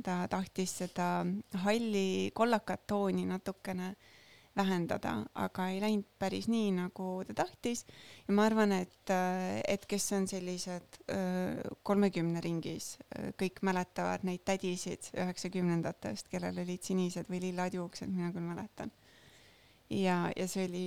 [0.02, 1.26] ta tahtis seda
[1.66, 4.19] halli kollakat tooni natukene äh,
[4.60, 7.84] vähendada, aga ei läinud päris nii, nagu ta tahtis.
[8.26, 9.12] ja ma arvan, et,
[9.68, 11.00] et kes on sellised
[11.86, 12.92] kolmekümne ringis,
[13.40, 18.92] kõik mäletavad neid tädisid üheksakümnendatest, kellel olid sinised või lillad juuksed, mina küll mäletan.
[19.90, 20.86] ja, ja see oli,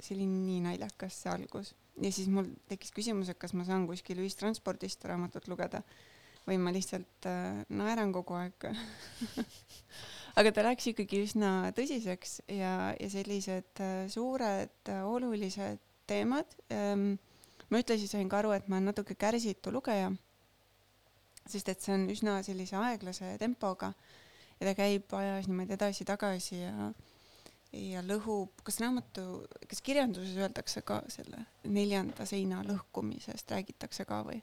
[0.00, 1.74] see oli nii naljakas, see algus.
[2.02, 5.82] ja siis mul tekkis küsimus, et kas ma saan kuskil ühistranspordist raamatut lugeda
[6.46, 7.26] või ma lihtsalt
[7.68, 8.70] naeran kogu aeg
[10.36, 17.16] aga ta läks ikkagi üsna tõsiseks ja, ja sellised äh, suured äh, olulised teemad ähm,.
[17.70, 20.12] ma ühtlasi sain ka aru, et ma olen natuke kärsitu lugeja,
[21.50, 23.90] sest et see on üsna sellise aeglase tempoga
[24.60, 26.90] ja ta käib ajas niimoodi edasi-tagasi ja
[27.76, 34.38] ja lõhub, kas raamatu, kas kirjanduses öeldakse ka selle neljanda seina lõhkumisest räägitakse ka või,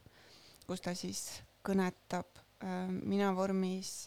[0.67, 1.23] kus ta siis
[1.63, 4.03] kõnetab äh, mina vormis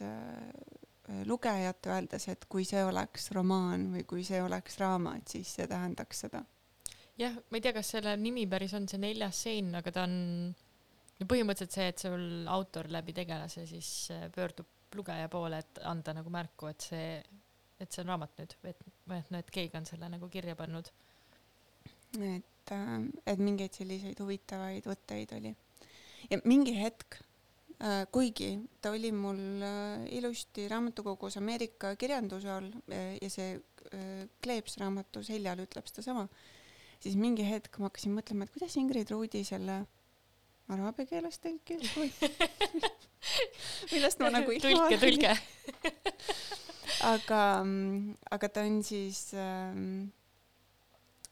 [1.27, 6.25] lugejat, öeldes, et kui see oleks romaan või kui see oleks raamat, siis see tähendaks
[6.27, 6.45] seda.
[7.19, 10.17] jah, ma ei tea, kas selle nimi päris on see neljas sein, aga ta on
[11.17, 16.15] no põhimõtteliselt see, et sul autor läbi tegelase siis äh, pöördub lugeja poole, et anda
[16.17, 17.09] nagu märku, et see,
[17.81, 20.29] et see on raamat nüüd või et, või et noh, et keegi on selle nagu
[20.33, 20.91] kirja pannud.
[22.17, 25.55] et, äh, et mingeid selliseid huvitavaid võtteid oli.
[26.31, 27.21] ja mingi hetk
[28.11, 33.59] kuigi ta oli mul äh, ilusti raamatukogus Ameerika kirjanduse all äh, ja see
[34.43, 36.25] kleeps raamatu seljal ütleb sedasama,
[36.99, 39.77] siis mingi hetk ma hakkasin mõtlema, et kuidas Ingrid Ruudi selle
[40.73, 42.11] araabia keeles tõlkis või
[43.93, 45.37] millest ma nagu ilma tõlke, tõlke
[47.15, 47.43] aga,
[48.35, 50.09] aga ta on siis ähm,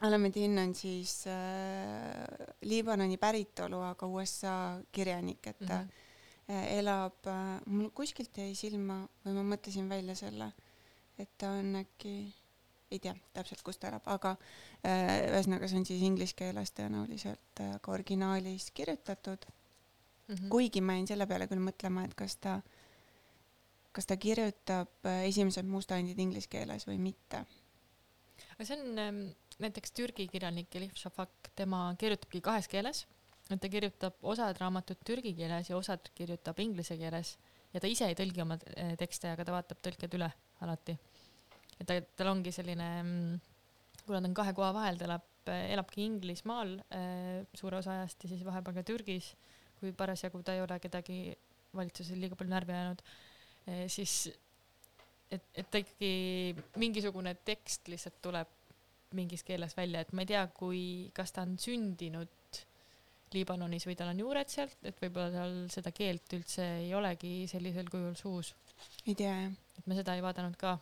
[0.04, 2.22] Alamedin on siis äh,
[2.68, 4.56] Liibanoni päritolu, aga USA
[4.92, 6.03] kirjanik, et ta mm -hmm Äh,
[6.48, 10.50] elab, äh, mul kuskilt jäi silma või ma mõtlesin välja selle,
[11.18, 12.14] et ta on äkki,
[12.92, 14.34] ei tea täpselt, kus ta elab, aga
[14.84, 20.34] äh, ühesõnaga, see on siis inglise keeles tõenäoliselt ka originaalis kirjutatud mm.
[20.34, 20.48] -hmm.
[20.52, 22.60] kuigi ma jäin selle peale küll mõtlema, et kas ta,
[23.92, 27.46] kas ta kirjutab esimesed mustandid inglise keeles või mitte.
[28.54, 29.24] aga see on ähm,
[29.58, 33.06] näiteks Türgi kirjanik Elif Shafak, tema kirjutabki kahes keeles
[33.48, 37.34] ta kirjutab osad raamatud türgi keeles ja osad kirjutab inglise keeles
[37.74, 40.30] ja ta ise ei tõlgi oma eh, tekste, aga ta vaatab tõlked üle
[40.64, 40.96] alati.
[41.78, 43.40] et ta, tal ongi selline, mm,
[44.06, 48.24] kuna ta on kahe koha vahel, ta elab, eh, elabki Inglismaal äh, suure osa ajast
[48.24, 49.34] ja siis vahepeal ka Türgis,
[49.80, 51.18] kui parasjagu ta ei ole kedagi
[51.74, 53.00] valitsusel liiga palju närvi ajanud
[53.90, 54.28] siis
[55.32, 58.50] et, et ta ikkagi mingisugune tekst lihtsalt tuleb
[59.14, 60.80] mingis keeles välja, et ma ei tea, kui,
[61.14, 62.60] kas ta on sündinud
[63.34, 67.90] Liibanonis või tal on juured sealt, et võib-olla tal seda keelt üldse ei olegi sellisel
[67.92, 68.54] kujul suus,
[69.06, 69.54] ei tea jah.
[69.78, 70.76] et me seda ei vaadanud ka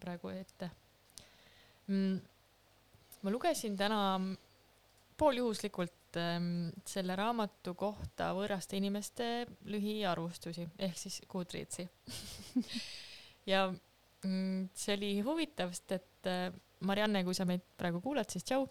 [0.00, 0.70] praegu ette
[1.88, 2.20] mm,.
[3.22, 4.00] ma lugesin täna
[5.20, 9.28] pooljuhuslikult ähm, selle raamatu kohta võõraste inimeste
[9.68, 11.86] lühiarvustusi ehk siis Goodreadsi
[13.52, 16.48] ja mm, see oli huvitav, sest et äh,
[16.88, 18.64] Marianne, kui sa meid praegu kuulad, siis tšau,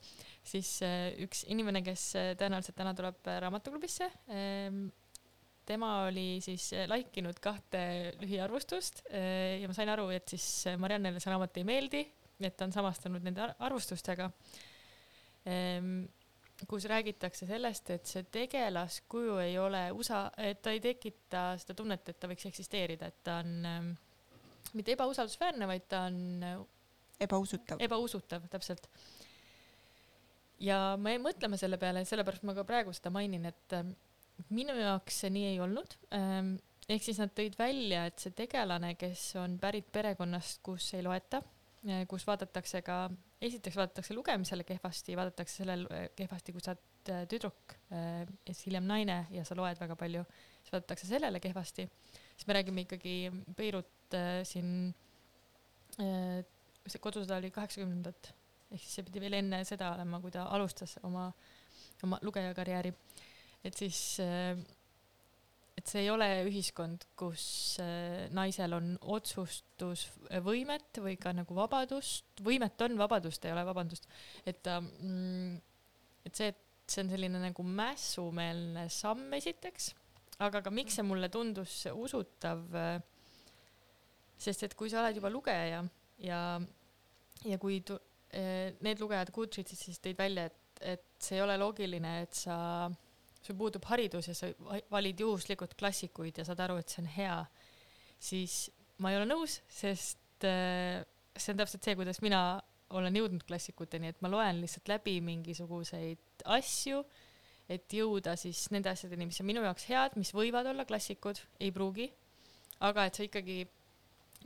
[0.46, 4.88] siis äh, üks inimene, kes äh, tõenäoliselt täna tuleb äh, raamatuklubisse ähm,,
[5.70, 7.82] tema oli siis like inud kahte
[8.18, 12.02] lühiarvustust ja ma sain aru, et siis Mariannele see raamat ei meeldi,
[12.42, 14.32] et ta on samastanud nende ar- arvustustega.
[15.46, 16.08] Ähm,
[16.68, 22.10] kus räägitakse sellest, et see tegelaskuju ei ole USA, et ta ei tekita seda tunnet,
[22.10, 23.94] et ta võiks eksisteerida, et ta on ähm,
[24.74, 26.42] mitte ebausaldusväärne, vaid ta on
[27.20, 27.82] ebausutav.
[27.84, 28.88] ebausutav, täpselt.
[30.60, 33.94] ja ma jäin mõtlema selle peale, sellepärast ma ka praegu seda mainin, et ähm,
[34.56, 36.58] minu jaoks see nii ei olnud ähm,.
[36.90, 41.42] ehk siis nad tõid välja, et see tegelane, kes on pärit perekonnast, kus ei loeta,
[42.10, 43.04] kus vaadatakse ka,
[43.42, 48.88] esiteks vaadatakse lugemisele kehvasti, vaadatakse sellele kehvasti, kui sa oled äh, tüdruk äh, siis hiljem
[48.90, 50.26] naine ja sa loed väga palju,
[50.64, 51.88] siis vaadatakse sellele kehvasti.
[52.36, 53.16] siis me räägime ikkagi
[53.56, 54.96] Beirut äh, siin
[56.02, 56.44] äh,
[56.92, 58.34] see kodusõda oli kaheksakümnendat
[58.70, 61.30] ehk siis see pidi veel enne seda olema, kui ta alustas oma,
[62.06, 62.92] oma lugejakarjääri.
[63.66, 67.44] et siis, et see ei ole ühiskond, kus
[67.84, 74.08] äh, naisel on otsustusvõimet või ka nagu vabadust, võimet on, vabadust ei ole, vabandust,
[74.46, 75.56] et ta mm,,
[76.30, 79.84] et see, et see on selline nagu mässumeelne samm esiteks,
[80.46, 82.62] aga ka miks see mulle tundus usutav,
[84.40, 85.82] sest et kui sa oled juba lugeja ja,
[86.24, 86.40] ja
[87.62, 87.98] kui tu,
[88.36, 92.58] eh, need lugejad Goodreadsis siis tõid välja, et, et see ei ole loogiline, et sa,
[93.42, 97.12] sul puudub haridus ja sa va- valid juhuslikult klassikuid ja saad aru, et see on
[97.16, 97.38] hea,
[98.20, 98.58] siis
[99.00, 101.00] ma ei ole nõus, sest eh,
[101.36, 102.44] see on täpselt see, kuidas mina
[102.98, 107.04] olen jõudnud klassikuteni, et ma loen lihtsalt läbi mingisuguseid asju,
[107.70, 111.70] et jõuda siis nende asjadeni, mis on minu jaoks head, mis võivad olla klassikud, ei
[111.72, 112.10] pruugi,
[112.86, 113.62] aga et sa ikkagi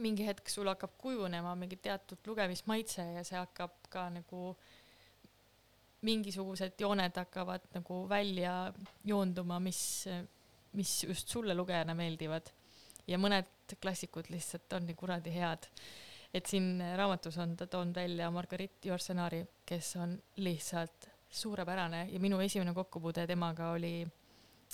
[0.01, 4.53] mingi hetk sul hakkab kujunema mingi teatud lugemismaitse ja see hakkab ka nagu
[6.03, 8.73] mingisugused jooned hakkavad nagu välja
[9.05, 10.05] joonduma, mis,
[10.73, 12.49] mis just sulle lugejana meeldivad.
[13.07, 15.67] ja mõned klassikud lihtsalt on nii kuradi head.
[16.33, 22.39] et siin raamatus on ta toonud välja Marguerite Yourcenaari, kes on lihtsalt suurepärane ja minu
[22.39, 24.01] esimene kokkupuude temaga oli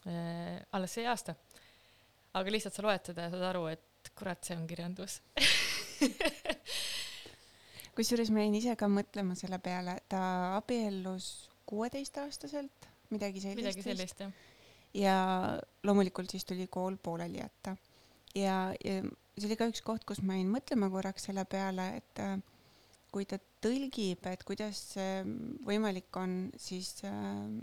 [0.08, 1.36] äh, alles see aasta.
[2.34, 3.89] aga lihtsalt sa loed seda ja saad aru, et
[4.20, 5.22] kurat, see on kirjandus.
[8.00, 10.22] kusjuures ma jäin ise ka mõtlema selle peale, ta
[10.58, 13.60] abiellus kuueteistaastaselt, midagi sellist.
[13.60, 14.32] midagi sellist jah.
[14.96, 15.16] ja
[15.84, 17.76] loomulikult siis tuli kool pooleli jätta.
[18.36, 22.24] ja, ja see oli ka üks koht, kus ma jäin mõtlema korraks selle peale, et
[22.24, 22.40] äh,
[23.12, 25.22] kui ta tõlgib, et kuidas see
[25.68, 27.14] võimalik on, siis äh,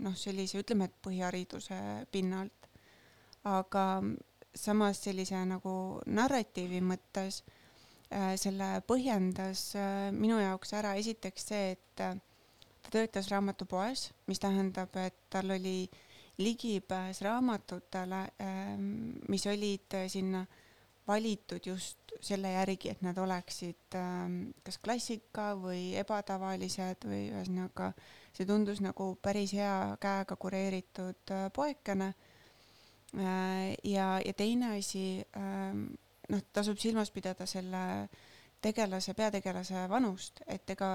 [0.05, 1.81] noh, sellise ütleme, et põhihariduse
[2.13, 2.69] pinnalt,
[3.47, 3.87] aga
[4.57, 5.73] samas sellise nagu
[6.05, 7.41] narratiivi mõttes
[8.11, 12.17] äh, selle põhjendas äh, minu jaoks ära esiteks see, et äh,
[12.83, 15.89] ta töötas raamatupoes, mis tähendab, et tal oli
[16.37, 18.19] ligipääs raamatutele,
[19.27, 20.43] mis olid sinna
[21.07, 24.35] valitud just selle järgi, et nad oleksid ähm,
[24.65, 27.91] kas klassika või ebatavalised või ühesõnaga
[28.37, 32.13] see tundus nagu päris hea käega kureeritud poekene.
[33.13, 37.83] ja, ja teine asi, noh, tasub silmas pidada selle
[38.61, 40.89] tegelase, peategelase vanust, et ega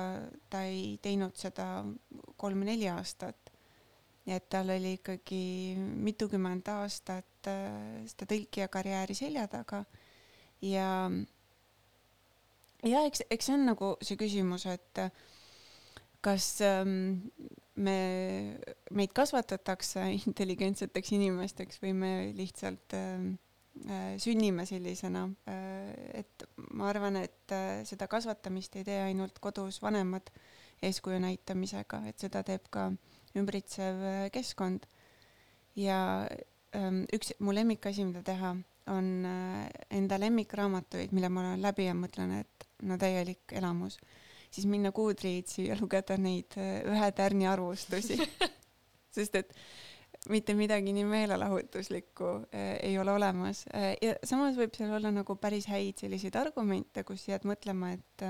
[0.51, 1.85] ta ei teinud seda
[2.37, 3.51] kolm-neli aastat.
[4.23, 5.75] nii et tal oli ikkagi
[6.07, 9.81] mitukümmend aastat äh, seda tõlkija karjääri selja taga
[10.63, 11.11] ja
[12.87, 15.11] ja eks, eks see on nagu see küsimus, et äh,
[16.23, 17.27] kas ähm,
[17.77, 17.97] me,
[18.91, 23.35] meid kasvatatakse intelligentseteks inimesteks või me lihtsalt ähm,
[23.87, 29.81] äh, sünnime sellisena äh,, et ma arvan, et äh, seda kasvatamist ei tee ainult kodus
[29.83, 30.33] vanemad
[30.83, 32.91] eeskuju näitamisega, et seda teeb ka
[33.39, 34.89] ümbritsev äh, keskkond.
[35.77, 36.29] ja
[36.77, 38.57] ähm, üks mu lemmikasi, mida teha,
[38.93, 43.99] on äh, enda lemmikraamatuid, mille ma olen läbi ja mõtlen, et no täielik elamus,
[44.53, 48.19] siis minna Goodreadsi ja lugeda neid äh, ühe tärni arvustusi.
[49.17, 49.55] sest et
[50.33, 55.37] mitte midagi nii meelelahutuslikku äh, ei ole olemas äh, ja samas võib seal olla nagu
[55.41, 58.29] päris häid selliseid argumente, kus jääd mõtlema, et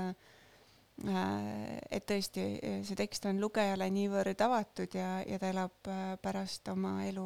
[0.93, 2.43] et tõesti
[2.85, 5.87] see tekst on lugejale niivõrd avatud ja, ja ta elab
[6.21, 7.23] pärast oma elu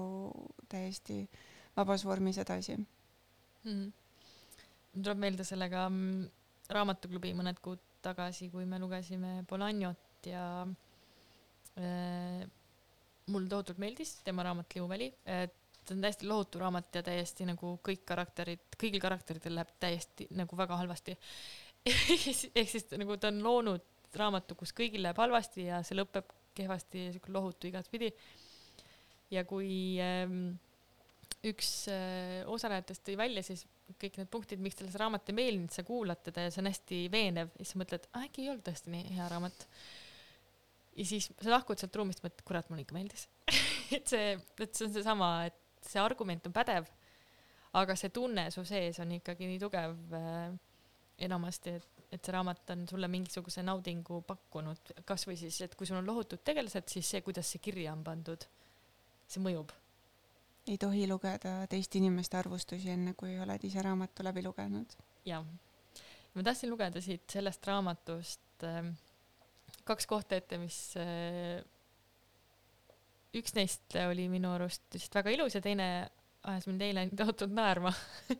[0.71, 1.17] täiesti
[1.75, 2.77] vabas vormis edasi.
[3.67, 3.91] mm..
[4.93, 6.23] mul tuleb meelde sellega mm,
[6.71, 10.43] raamatuklubi mõned kuud tagasi, kui me lugesime Bolagnot ja
[11.77, 12.43] äh,
[13.31, 15.55] mulle tohutult meeldis tema raamat Liuväli, et
[15.87, 20.57] ta on täiesti lohutu raamat ja täiesti nagu kõik karakterid, kõigil karakteritel läheb täiesti nagu
[20.59, 21.15] väga halvasti.
[21.87, 23.85] ehk siis nagu ta on loonud
[24.17, 28.11] raamatu, kus kõigil läheb halvasti ja see lõpeb kehvasti ja siuke lohutu igatpidi.
[29.31, 30.55] ja kui ähm,
[31.47, 33.65] üks äh, osalejatest tõi välja siis
[33.95, 36.69] kõik need punktid, miks talle see raamat ei meeldinud, sa kuulad teda ja see on
[36.71, 39.65] hästi veenev ja siis mõtled, äkki ei olnud tõesti nii hea raamat.
[40.97, 43.27] ja siis sa lahkud sealt ruumist, mõtled, kurat, mulle ikka meeldis.
[43.97, 46.89] et see, et see on seesama, et see argument on pädev,
[47.79, 50.51] aga see tunne su sees on ikkagi nii tugev äh,
[51.27, 56.01] enamasti, et, et see raamat on sulle mingisuguse naudingu pakkunud, kasvõi siis, et kui sul
[56.01, 58.47] on lohutud tegelased, siis see, kuidas see kirja on pandud,
[59.27, 59.73] see mõjub
[60.67, 64.97] ei tohi lugeda teiste inimeste arvustusi, enne kui oled ise raamatu läbi lugenud.
[65.25, 65.45] jah,
[66.33, 68.91] ma tahtsin lugeda siit sellest raamatust äh,
[69.87, 71.63] kaks kohta ette, mis äh,
[73.37, 75.87] üks neist oli minu arust lihtsalt väga ilus ja teine
[76.47, 77.93] ajas mind eile tohutult naerma.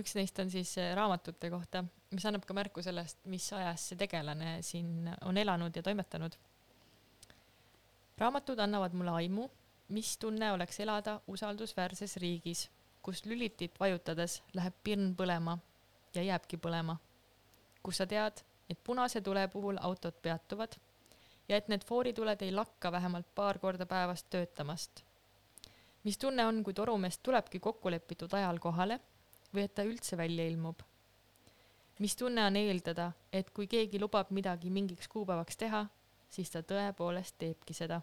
[0.00, 4.00] üks neist on siis äh, raamatute kohta, mis annab ka märku sellest, mis ajas see
[4.00, 6.38] tegelane siin on elanud ja toimetanud.
[8.18, 9.48] raamatud annavad mulle aimu,
[9.92, 12.70] mis tunne oleks elada usaldusväärses riigis,
[13.02, 15.58] kus lülitit vajutades läheb pirn põlema
[16.14, 16.96] ja jääbki põlema.
[17.82, 20.76] kus sa tead, et punase tule puhul autod peatuvad
[21.48, 25.04] ja et need foorituled ei lakka vähemalt paar korda päevas töötamast.
[26.04, 29.00] mis tunne on, kui torumees tulebki kokkulepitud ajal kohale
[29.54, 30.80] või et ta üldse välja ilmub?
[31.98, 35.86] mis tunne on eeldada, et kui keegi lubab midagi mingiks kuupäevaks teha,
[36.30, 38.00] siis ta tõepoolest teebki seda.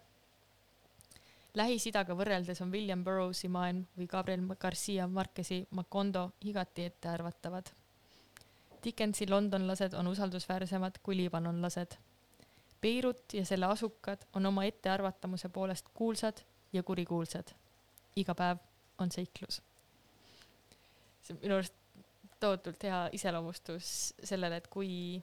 [1.57, 7.71] Lähis-Idaga võrreldes on William Burroughsi maailm või Gabriel Garcia Marquesi Macondo igati ettearvatavad.
[8.83, 11.97] Dickensi londonlased on usaldusväärsemad kui liibanonlased.
[12.81, 17.55] Beirut ja selle asukad on oma ettearvatamuse poolest kuulsad ja kurikuulsad.
[18.15, 18.57] iga päev
[18.99, 19.61] on seiklus.
[21.23, 21.73] see on minu arust
[22.39, 25.21] tohutult hea iseloomustus sellele, et kui,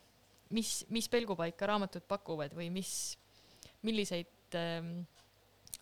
[0.50, 3.18] mis, mis pelgupaika raamatud pakuvad või mis,
[3.82, 5.06] milliseid ähm,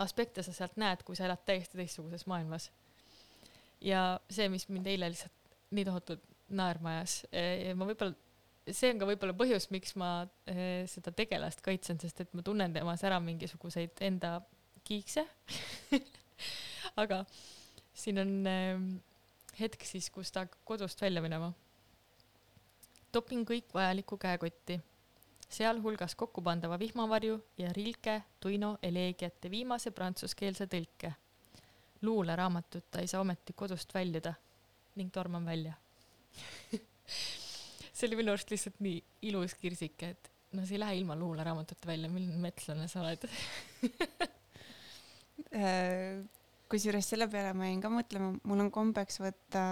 [0.03, 2.71] aspekte sa sealt näed, kui sa elad täiesti teistsuguses maailmas.
[3.81, 6.23] ja see, mis mind eile lihtsalt nii tohutult
[6.55, 7.19] naerma ajas,
[7.77, 8.15] ma võib-olla,
[8.73, 10.11] see on ka võib-olla põhjus, miks ma
[10.51, 14.39] eh, seda tegelast kaitsen, sest et ma tunnen temas ära mingisuguseid enda
[14.85, 15.27] kiikse.
[17.03, 17.23] aga
[17.97, 18.87] siin on eh,
[19.61, 21.53] hetk siis, kus ta kodust välja minema.
[23.13, 24.81] topin kõik vajalikku käekotti
[25.55, 31.13] sealhulgas kokkupandava vihmavarju ja Rilke Tuino eleegiate viimase prantsuskeelse tõlke.
[32.03, 34.35] luuleraamatut ei saa ometi kodust väljuda
[34.97, 35.73] ning torman välja.
[37.95, 41.87] see oli minu arust lihtsalt nii ilus kirsike, et no sa ei lähe ilma luuleraamatut
[41.87, 43.25] välja, milline metslane sa oled.
[46.71, 49.63] Kusjuures selle peale ma jäin ka mõtlema, mul on kombeks võtta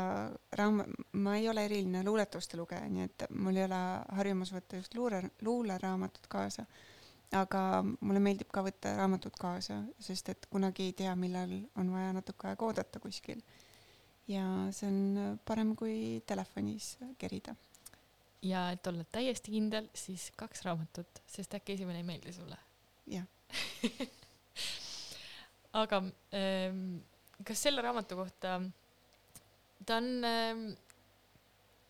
[0.59, 0.82] raam-,
[1.24, 3.78] ma ei ole eriline luuletuste lugeja, nii et mul ei ole
[4.18, 6.66] harjumus võtta just luule, luuleraamatut kaasa.
[7.32, 12.12] aga mulle meeldib ka võtta raamatut kaasa, sest et kunagi ei tea, millal on vaja
[12.12, 13.40] natuke aega oodata kuskil.
[14.28, 17.57] ja see on parem kui telefonis kerida.
[18.43, 22.59] ja et olla täiesti kindel, siis kaks raamatut, sest äkki esimene ei meeldi sulle.
[23.07, 23.24] jah,
[25.81, 26.03] aga
[26.37, 27.03] ähm,
[27.47, 28.59] kas selle raamatu kohta,
[29.87, 30.64] ta on ähm,,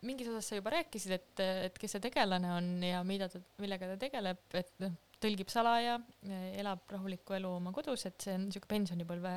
[0.03, 3.93] mingis osas sa juba rääkisid, et, et kes see tegelane on ja mida ta, millega
[3.93, 5.97] ta tegeleb, et noh, tõlgib salaja,
[6.59, 9.35] elab rahulikku elu oma kodus, et see on siuke pensionipõlve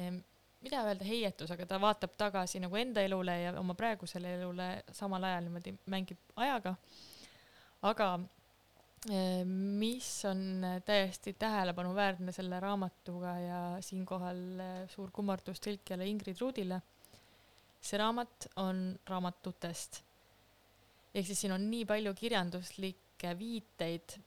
[0.00, 0.22] ähm,
[0.62, 5.24] mida öelda heietus, aga ta vaatab tagasi nagu enda elule ja oma praegusele elule samal
[5.26, 6.74] ajal niimoodi mängib ajaga.
[7.82, 8.08] aga
[9.04, 16.78] mis on täiesti tähelepanuväärne selle raamatuga ja siinkohal eh, suur kummardus tõlkijale Ingrid Ruudile,
[17.82, 20.02] see raamat on raamatutest.
[21.14, 24.18] ehk siis siin on nii palju kirjanduslikke viiteid,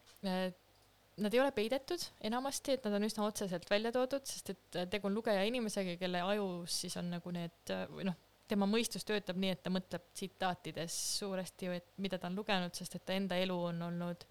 [1.16, 5.08] Nad ei ole peidetud enamasti, et nad on üsna otseselt välja toodud, sest et tegu
[5.08, 8.18] on lugeja inimesega, kelle ajus siis on nagu need või noh,
[8.52, 12.98] tema mõistus töötab nii, et ta mõtleb tsitaatides suuresti, et mida ta on lugenud, sest
[13.00, 14.26] et ta enda elu on olnud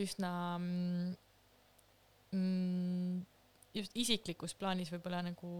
[0.00, 0.58] üsna
[2.32, 3.20] mm,
[3.74, 5.50] just isiklikus plaanis võib-olla nagu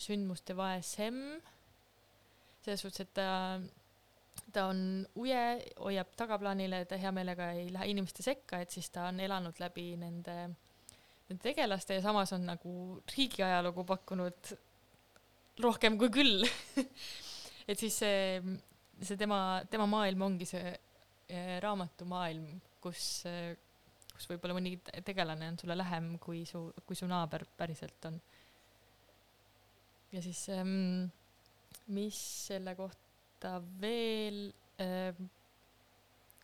[0.00, 1.18] sündmuste vaesem.
[2.62, 3.28] selles suhtes, et ta
[4.52, 4.80] ta on
[5.20, 5.42] uje,
[5.80, 9.92] hoiab tagaplaanile, ta hea meelega ei lähe inimeste sekka, et siis ta on elanud läbi
[10.00, 10.36] nende,
[11.28, 12.74] nende tegelaste ja samas on nagu
[13.14, 14.52] riigi ajalugu pakkunud
[15.62, 16.46] rohkem kui küll.
[17.70, 18.40] et siis see,
[19.00, 23.24] see tema, tema maailm ongi see eh, raamatumaailm, kus,
[24.12, 28.20] kus võib-olla mõni te- tegelane on sulle lähem kui su, kui su naaber päriselt on.
[30.12, 31.06] ja siis ähm,
[31.94, 32.18] mis
[32.48, 34.50] selle kohta veel
[34.82, 35.30] ähm,,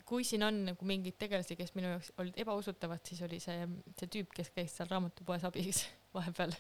[0.09, 3.67] kui siin on nagu mingeid tegelasi, kes minu jaoks olid ebausutavad, siis oli see,
[3.99, 5.85] see tüüp, kes käis seal raamatupoes abis
[6.17, 6.55] vahepeal,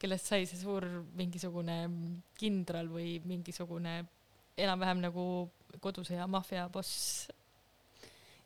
[0.00, 0.86] kellest sai see suur
[1.18, 1.76] mingisugune
[2.40, 4.00] kindral või mingisugune
[4.62, 5.26] enam-vähem nagu
[5.84, 7.28] kodusõja maffia boss.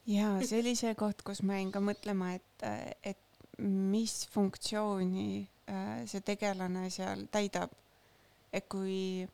[0.06, 2.66] Ja see oli see koht, kus ma jäin ka mõtlema, et,
[3.02, 3.22] et
[3.58, 5.28] mis funktsiooni
[5.70, 7.72] äh, see tegelane seal täidab.
[8.52, 9.26] et kui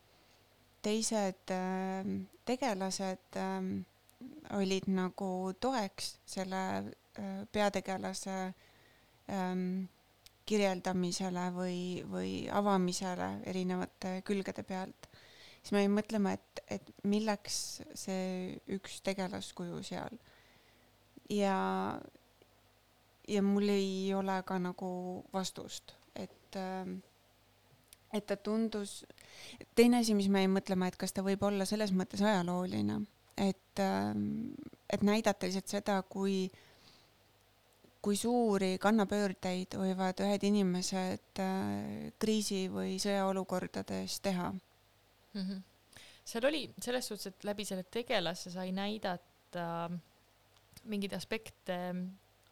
[0.83, 2.07] teised äh,
[2.45, 3.71] tegelased äh,
[4.57, 6.61] olid nagu toeks selle
[7.53, 8.35] peategelase
[9.29, 9.83] ähm,
[10.49, 15.07] kirjeldamisele või, või avamisele erinevate külgede pealt,
[15.61, 17.57] siis ma jäin mõtlema, et, et milleks
[17.99, 20.17] see üks tegelaskuju seal
[21.37, 21.57] ja,
[23.27, 24.89] ja mul ei ole ka nagu
[25.33, 26.59] vastust, et,
[28.13, 29.01] et ta tundus,
[29.75, 32.99] teine asi, mis ma jäin mõtlema, et kas ta võib olla selles mõttes ajalooline,
[33.37, 33.81] et,
[34.93, 36.45] et näidata lihtsalt seda, kui,
[38.03, 45.41] kui suuri kannapöördeid võivad ühed inimesed äh, kriisi või sõjaolukordades teha mm.
[45.41, 45.61] -hmm.
[46.25, 49.89] seal oli selles suhtes, et läbi selle tegelase sai näidata
[50.89, 51.77] mingeid aspekte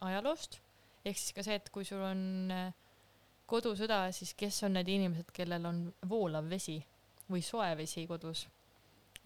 [0.02, 0.60] ajaloost,
[1.04, 2.22] ehk siis ka see, et kui sul on
[2.54, 2.70] äh,
[3.50, 6.78] kodusõda, siis kes on need inimesed, kellel on voolav vesi
[7.30, 8.46] või soe vesi kodus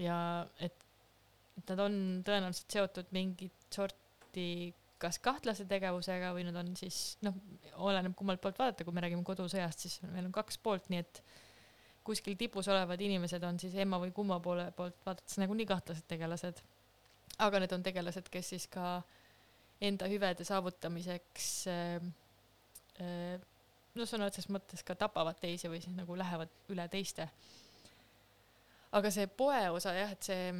[0.02, 0.18] ja
[0.60, 0.82] et
[1.56, 1.94] et nad on
[2.24, 7.36] tõenäoliselt seotud mingit sorti kas kahtlase tegevusega või nad on siis noh,
[7.84, 11.20] oleneb kummalt poolt vaadata, kui me räägime kodusõjast, siis meil on kaks poolt, nii et
[12.06, 16.62] kuskil tipus olevad inimesed on siis emma või kumma poole poolt vaadates nagunii kahtlased tegelased.
[17.38, 19.00] Aga need on tegelased, kes siis ka
[19.80, 22.08] enda hüvede saavutamiseks äh,
[23.00, 23.36] äh,
[23.96, 27.28] no sõna otseses mõttes ka tapavad teisi või siis nagu lähevad üle teiste.
[28.96, 30.50] aga see poe osa jah, et see,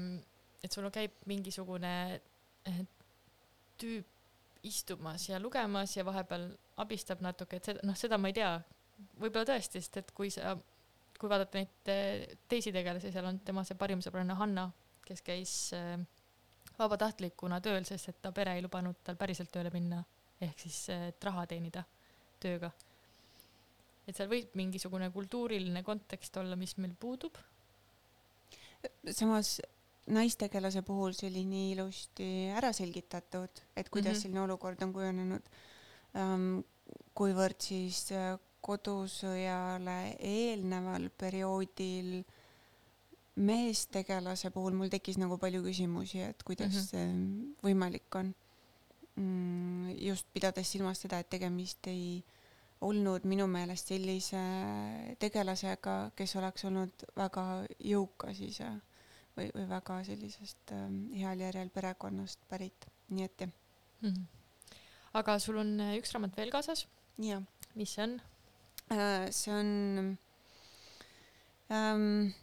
[0.65, 1.93] et sul käib mingisugune
[2.69, 2.81] eh,
[3.81, 4.13] tüüp
[4.67, 6.49] istumas ja lugemas ja vahepeal
[6.83, 8.57] abistab natuke, et seda, noh, seda ma ei tea.
[9.21, 10.57] võib-olla tõesti, sest et kui sa,
[11.21, 14.71] kui vaadata neid eh, teisi tegelasi, seal on tema see parim sõbranna Hanna,
[15.07, 16.01] kes käis eh,
[16.79, 20.03] vabatahtlikuna tööl, sest et ta pere ei lubanud tal päriselt tööle minna,
[20.41, 21.85] ehk siis, et raha teenida
[22.43, 22.71] tööga.
[24.07, 27.39] et seal võib mingisugune kultuuriline kontekst olla, mis meil puudub.
[29.11, 29.61] samas
[30.07, 34.17] naistegelase puhul see oli nii ilusti ära selgitatud, et kuidas mm.
[34.17, 34.23] -hmm.
[34.23, 35.49] selline olukord on kujunenud
[36.17, 36.61] ähm,.
[37.15, 42.23] kuivõrd siis äh, kodusõjale eelneval perioodil
[43.37, 46.91] meestegelase puhul mul tekkis nagu palju küsimusi, et kuidas mm -hmm.
[46.91, 48.35] see võimalik on
[49.17, 49.91] mm,.
[49.99, 52.25] just pidades silmas seda, et tegemist ei
[52.81, 54.43] olnud minu meelest sellise
[55.19, 57.45] tegelasega, kes oleks olnud väga
[57.81, 58.69] jõukas ise
[59.37, 63.51] või, või väga sellisest ähm, heal järjel perekonnast pärit, nii et jah.
[64.01, 64.09] mm.
[64.09, 64.79] -hmm.
[65.13, 66.87] aga sul on äh, üks raamat veel kaasas,
[67.19, 67.43] jah,
[67.75, 68.21] mis see on?
[69.31, 70.17] see on
[71.71, 72.35] ähm,,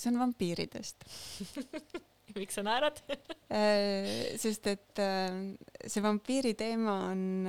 [0.00, 1.06] see on vampiiridest
[2.38, 2.98] miks sa naerad?
[3.52, 5.54] Äh, sest et äh,
[5.86, 7.46] see vampiiri teema on,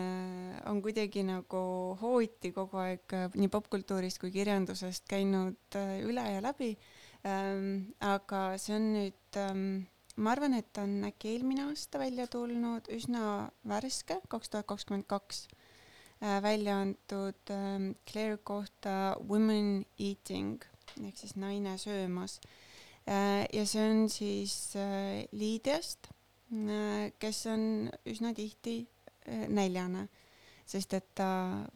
[0.70, 1.64] on kuidagi nagu
[2.02, 6.76] hooti kogu aeg äh, nii popkultuurist kui kirjandusest käinud äh, üle ja läbi.
[7.26, 9.38] aga see on nüüd,
[10.22, 15.48] ma arvan, et on äkki eelmine aasta välja tulnud, üsna värske, kaks tuhat kakskümmend kaks
[16.22, 20.62] välja antud ähm, Claire kohta Women Eating
[21.04, 22.40] ehk siis naine söömas
[23.06, 26.08] Äh, ja see on siis äh, Liidiast,
[27.20, 28.80] kes on üsna tihti
[29.30, 30.08] äh, näljane,
[30.66, 31.28] sest et ta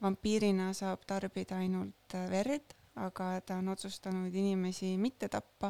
[0.01, 5.69] vampiirina saab tarbida ainult äh, verd, aga ta on otsustanud inimesi mitte tappa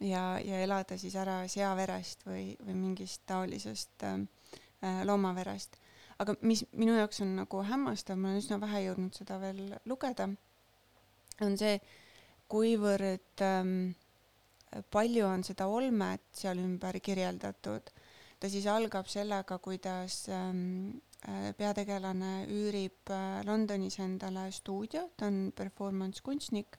[0.00, 4.18] ja, ja elada siis ära seaverest või, või mingist taolisest äh,
[4.82, 5.78] äh, loomaverest.
[6.18, 10.26] aga mis minu jaoks on nagu hämmastav, ma olen üsna vähe jõudnud seda veel lugeda,
[11.46, 11.78] on see,
[12.50, 13.74] kuivõrd ähm,
[14.90, 17.90] palju on seda olmet seal ümber kirjeldatud.
[18.40, 25.52] ta siis algab sellega, kuidas ähm, äh, peategelane üürib äh, Londonis endale stuudio, ta on
[25.56, 26.78] performance kunstnik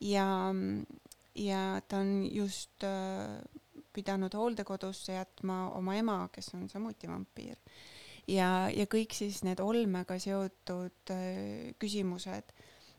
[0.00, 0.54] ja,
[1.34, 3.42] ja ta on just äh,
[3.92, 7.58] pidanud hooldekodusse jätma oma ema, kes on samuti vampiir.
[8.28, 12.54] ja, ja kõik siis need olmega seotud äh, küsimused,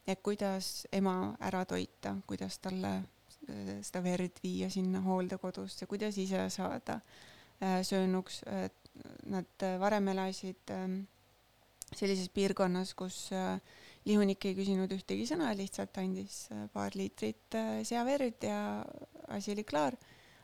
[0.10, 6.48] et kuidas ema ära toita, kuidas talle äh, seda verd viia sinna hooldekodusse, kuidas ise
[6.54, 7.00] saada
[7.62, 8.44] äh, söönuks.
[9.30, 11.02] Nad äh, varem elasid ähm,
[11.94, 13.30] sellises piirkonnas, kus
[14.06, 16.44] lihunik ei küsinud ühtegi sõna, lihtsalt andis
[16.74, 17.58] paar liitrit
[17.88, 18.60] seaverd ja
[19.34, 19.98] asi oli klaar.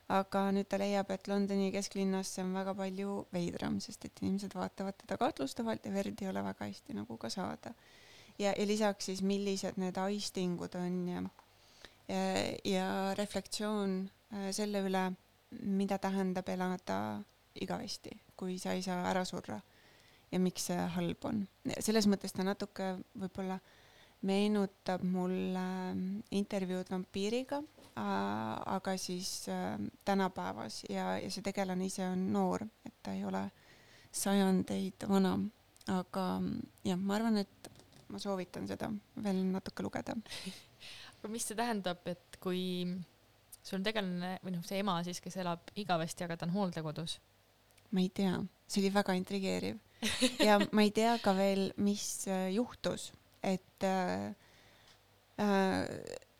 [0.05, 4.53] aga nüüd ta leiab, et Londoni kesklinnas see on väga palju veidram, sest et inimesed
[4.53, 7.73] vaatavad teda kahtlustavalt ja verd ei ole väga hästi nagu ka saada.
[8.39, 11.23] ja, ja lisaks siis, millised need aistingud on ja,
[12.07, 12.25] ja,
[12.65, 14.01] ja reflektsioon
[14.33, 15.07] äh, selle üle,
[15.61, 16.99] mida tähendab elada
[17.61, 19.61] igavesti, kui sa ei saa ära surra
[20.31, 21.45] ja miks see halb on.
[21.79, 23.59] selles mõttes ta natuke võib-olla
[24.25, 25.61] meenutab mulle
[25.91, 27.61] ähm, intervjuud vampiiriga,
[27.95, 33.45] aga siis äh, tänapäevas ja, ja see tegelane ise on noor, et ta ei ole
[34.15, 35.37] sajandeid vana.
[35.91, 36.25] aga
[36.83, 37.69] jah, ma arvan, et
[38.11, 38.89] ma soovitan seda
[39.23, 40.15] veel natuke lugeda.
[41.19, 42.63] aga mis see tähendab, et kui
[43.65, 47.19] sul on tegelane või noh, see ema siis, kes elab igavesti, aga ta on hooldekodus.
[47.91, 48.37] ma ei tea,
[48.67, 49.77] see oli väga intrigeeriv
[50.47, 53.11] ja ma ei tea ka veel, mis äh, juhtus,
[53.45, 54.33] et äh,
[55.41, 55.81] äh,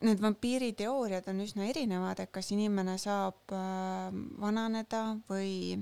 [0.06, 4.10] need vampiiriteooriad on üsna erinevad, et kas inimene saab äh,
[4.42, 5.80] vananeda või,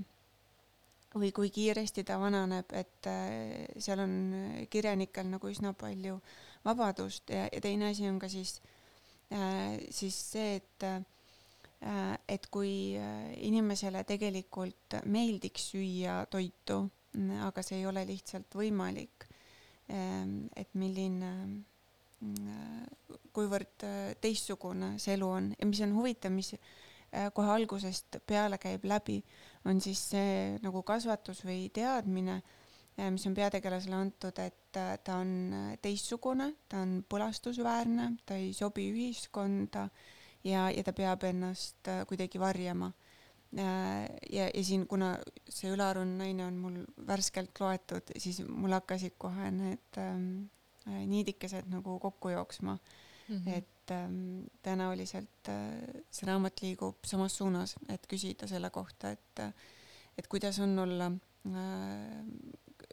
[1.15, 4.15] või kui kiiresti ta vananeb, et äh, seal on
[4.71, 6.19] kirjanikel nagu üsna palju
[6.65, 8.59] vabadust ja, ja teine asi on ka siis
[9.33, 11.03] äh,, siis see, et äh,
[12.33, 12.97] et kui
[13.45, 16.79] inimesele tegelikult meeldiks süüa toitu,
[17.45, 19.27] aga see ei ole lihtsalt võimalik,
[19.93, 21.35] et milline,
[23.35, 25.51] kuivõrd äh, teistsugune see elu on.
[25.59, 26.55] Ja mis on huvitav, mis
[27.35, 29.21] kohe algusest peale käib läbi,
[29.65, 32.41] on siis see nagu kasvatus või teadmine,
[33.11, 38.53] mis on peategelasele antud, et äh, ta on äh, teistsugune, ta on põlastusväärne, ta ei
[38.55, 39.89] sobi ühiskonda
[40.47, 42.93] ja, ja ta peab ennast äh, kuidagi varjama.
[43.55, 45.13] ja, ja siin, kuna
[45.49, 50.49] see ülearune naine on mul värskelt loetud, siis mul hakkasid kohe need ähm,
[50.89, 52.79] äh, niidikesed nagu kokku jooksma,
[53.29, 53.49] Mhm.
[53.49, 59.43] et ähm, tõenäoliselt äh, see raamat liigub samas suunas, et küsida selle kohta, et,
[60.19, 62.23] et kuidas on olla äh,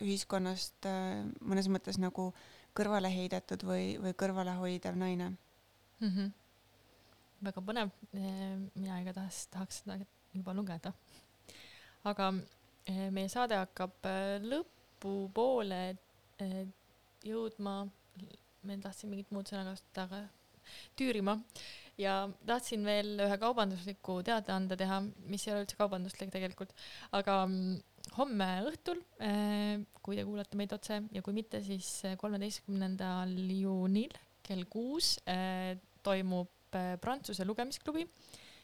[0.02, 2.32] ühiskonnast äh, mõnes mõttes nagu
[2.78, 5.32] kõrvale heidetud või, või kõrvalehoidev naine.
[6.00, 6.08] mm.
[6.08, 6.32] -hmm.
[7.44, 10.00] väga põnev, mina igatahes tahaks seda
[10.34, 10.94] juba lugeda.
[12.04, 12.34] aga
[13.12, 14.08] meie saade hakkab
[14.42, 15.98] lõpupoole
[17.24, 17.76] jõudma,
[18.64, 20.41] ma tahtsin mingit muud sõna kasutada, aga
[20.98, 21.38] tüürima
[22.00, 22.16] ja
[22.48, 26.74] tahtsin veel ühe kaubandusliku teadaande teha, mis ei ole üldse kaubanduslik tegelikult,
[27.18, 27.80] aga mm,
[28.18, 29.04] homme õhtul,
[30.02, 34.16] kui te kuulate meid otse ja kui mitte, siis kolmeteistkümnendal juunil
[34.46, 38.08] kell kuus eh, toimub eh, Prantsuse lugemisklubi.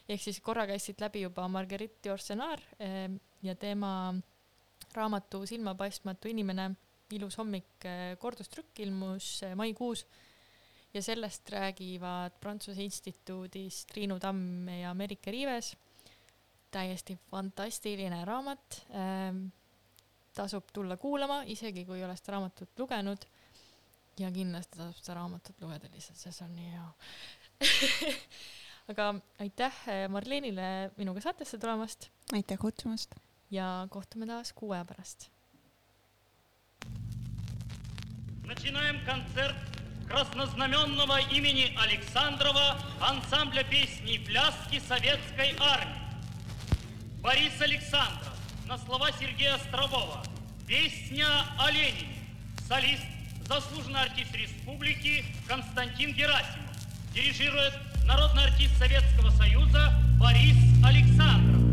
[0.08, 3.06] Ehk siis korra käis siit läbi juba Marguerite Yourcenar eh,
[3.44, 3.92] ja tema
[4.96, 6.70] raamatu Silmapaistmatu inimene,
[7.16, 10.04] ilus hommik eh, kordustrükk ilmus eh, maikuus
[10.97, 15.77] ja sellest räägivad Prantsuse instituudis Triinu Tamm ja Merike Riives .
[16.71, 19.45] täiesti fantastiline raamat ähm, .
[20.33, 23.25] tasub tulla kuulama , isegi kui ei ole seda raamatut lugenud .
[24.19, 26.87] ja kindlasti tasub seda raamatut lugeda lihtsalt , sest see on nii hea .
[28.91, 33.15] aga aitäh eh, Marlenile minuga saatesse tulemast aitäh kutsumast .
[33.51, 35.29] ja kohtume taas kuu aja pärast
[38.43, 39.76] Начинаем концерт
[40.08, 46.00] краснознаменного имени Александрова ансамбля песни пляски советской армии.
[47.20, 48.34] Борис Александров
[48.66, 50.22] на слова Сергея Острового.
[50.66, 51.26] Песня
[51.58, 52.18] о Ленине.
[52.66, 53.04] Солист,
[53.46, 56.76] заслуженный артист республики Константин Герасимов.
[57.14, 61.67] Дирижирует народный артист Советского Союза Борис Александров.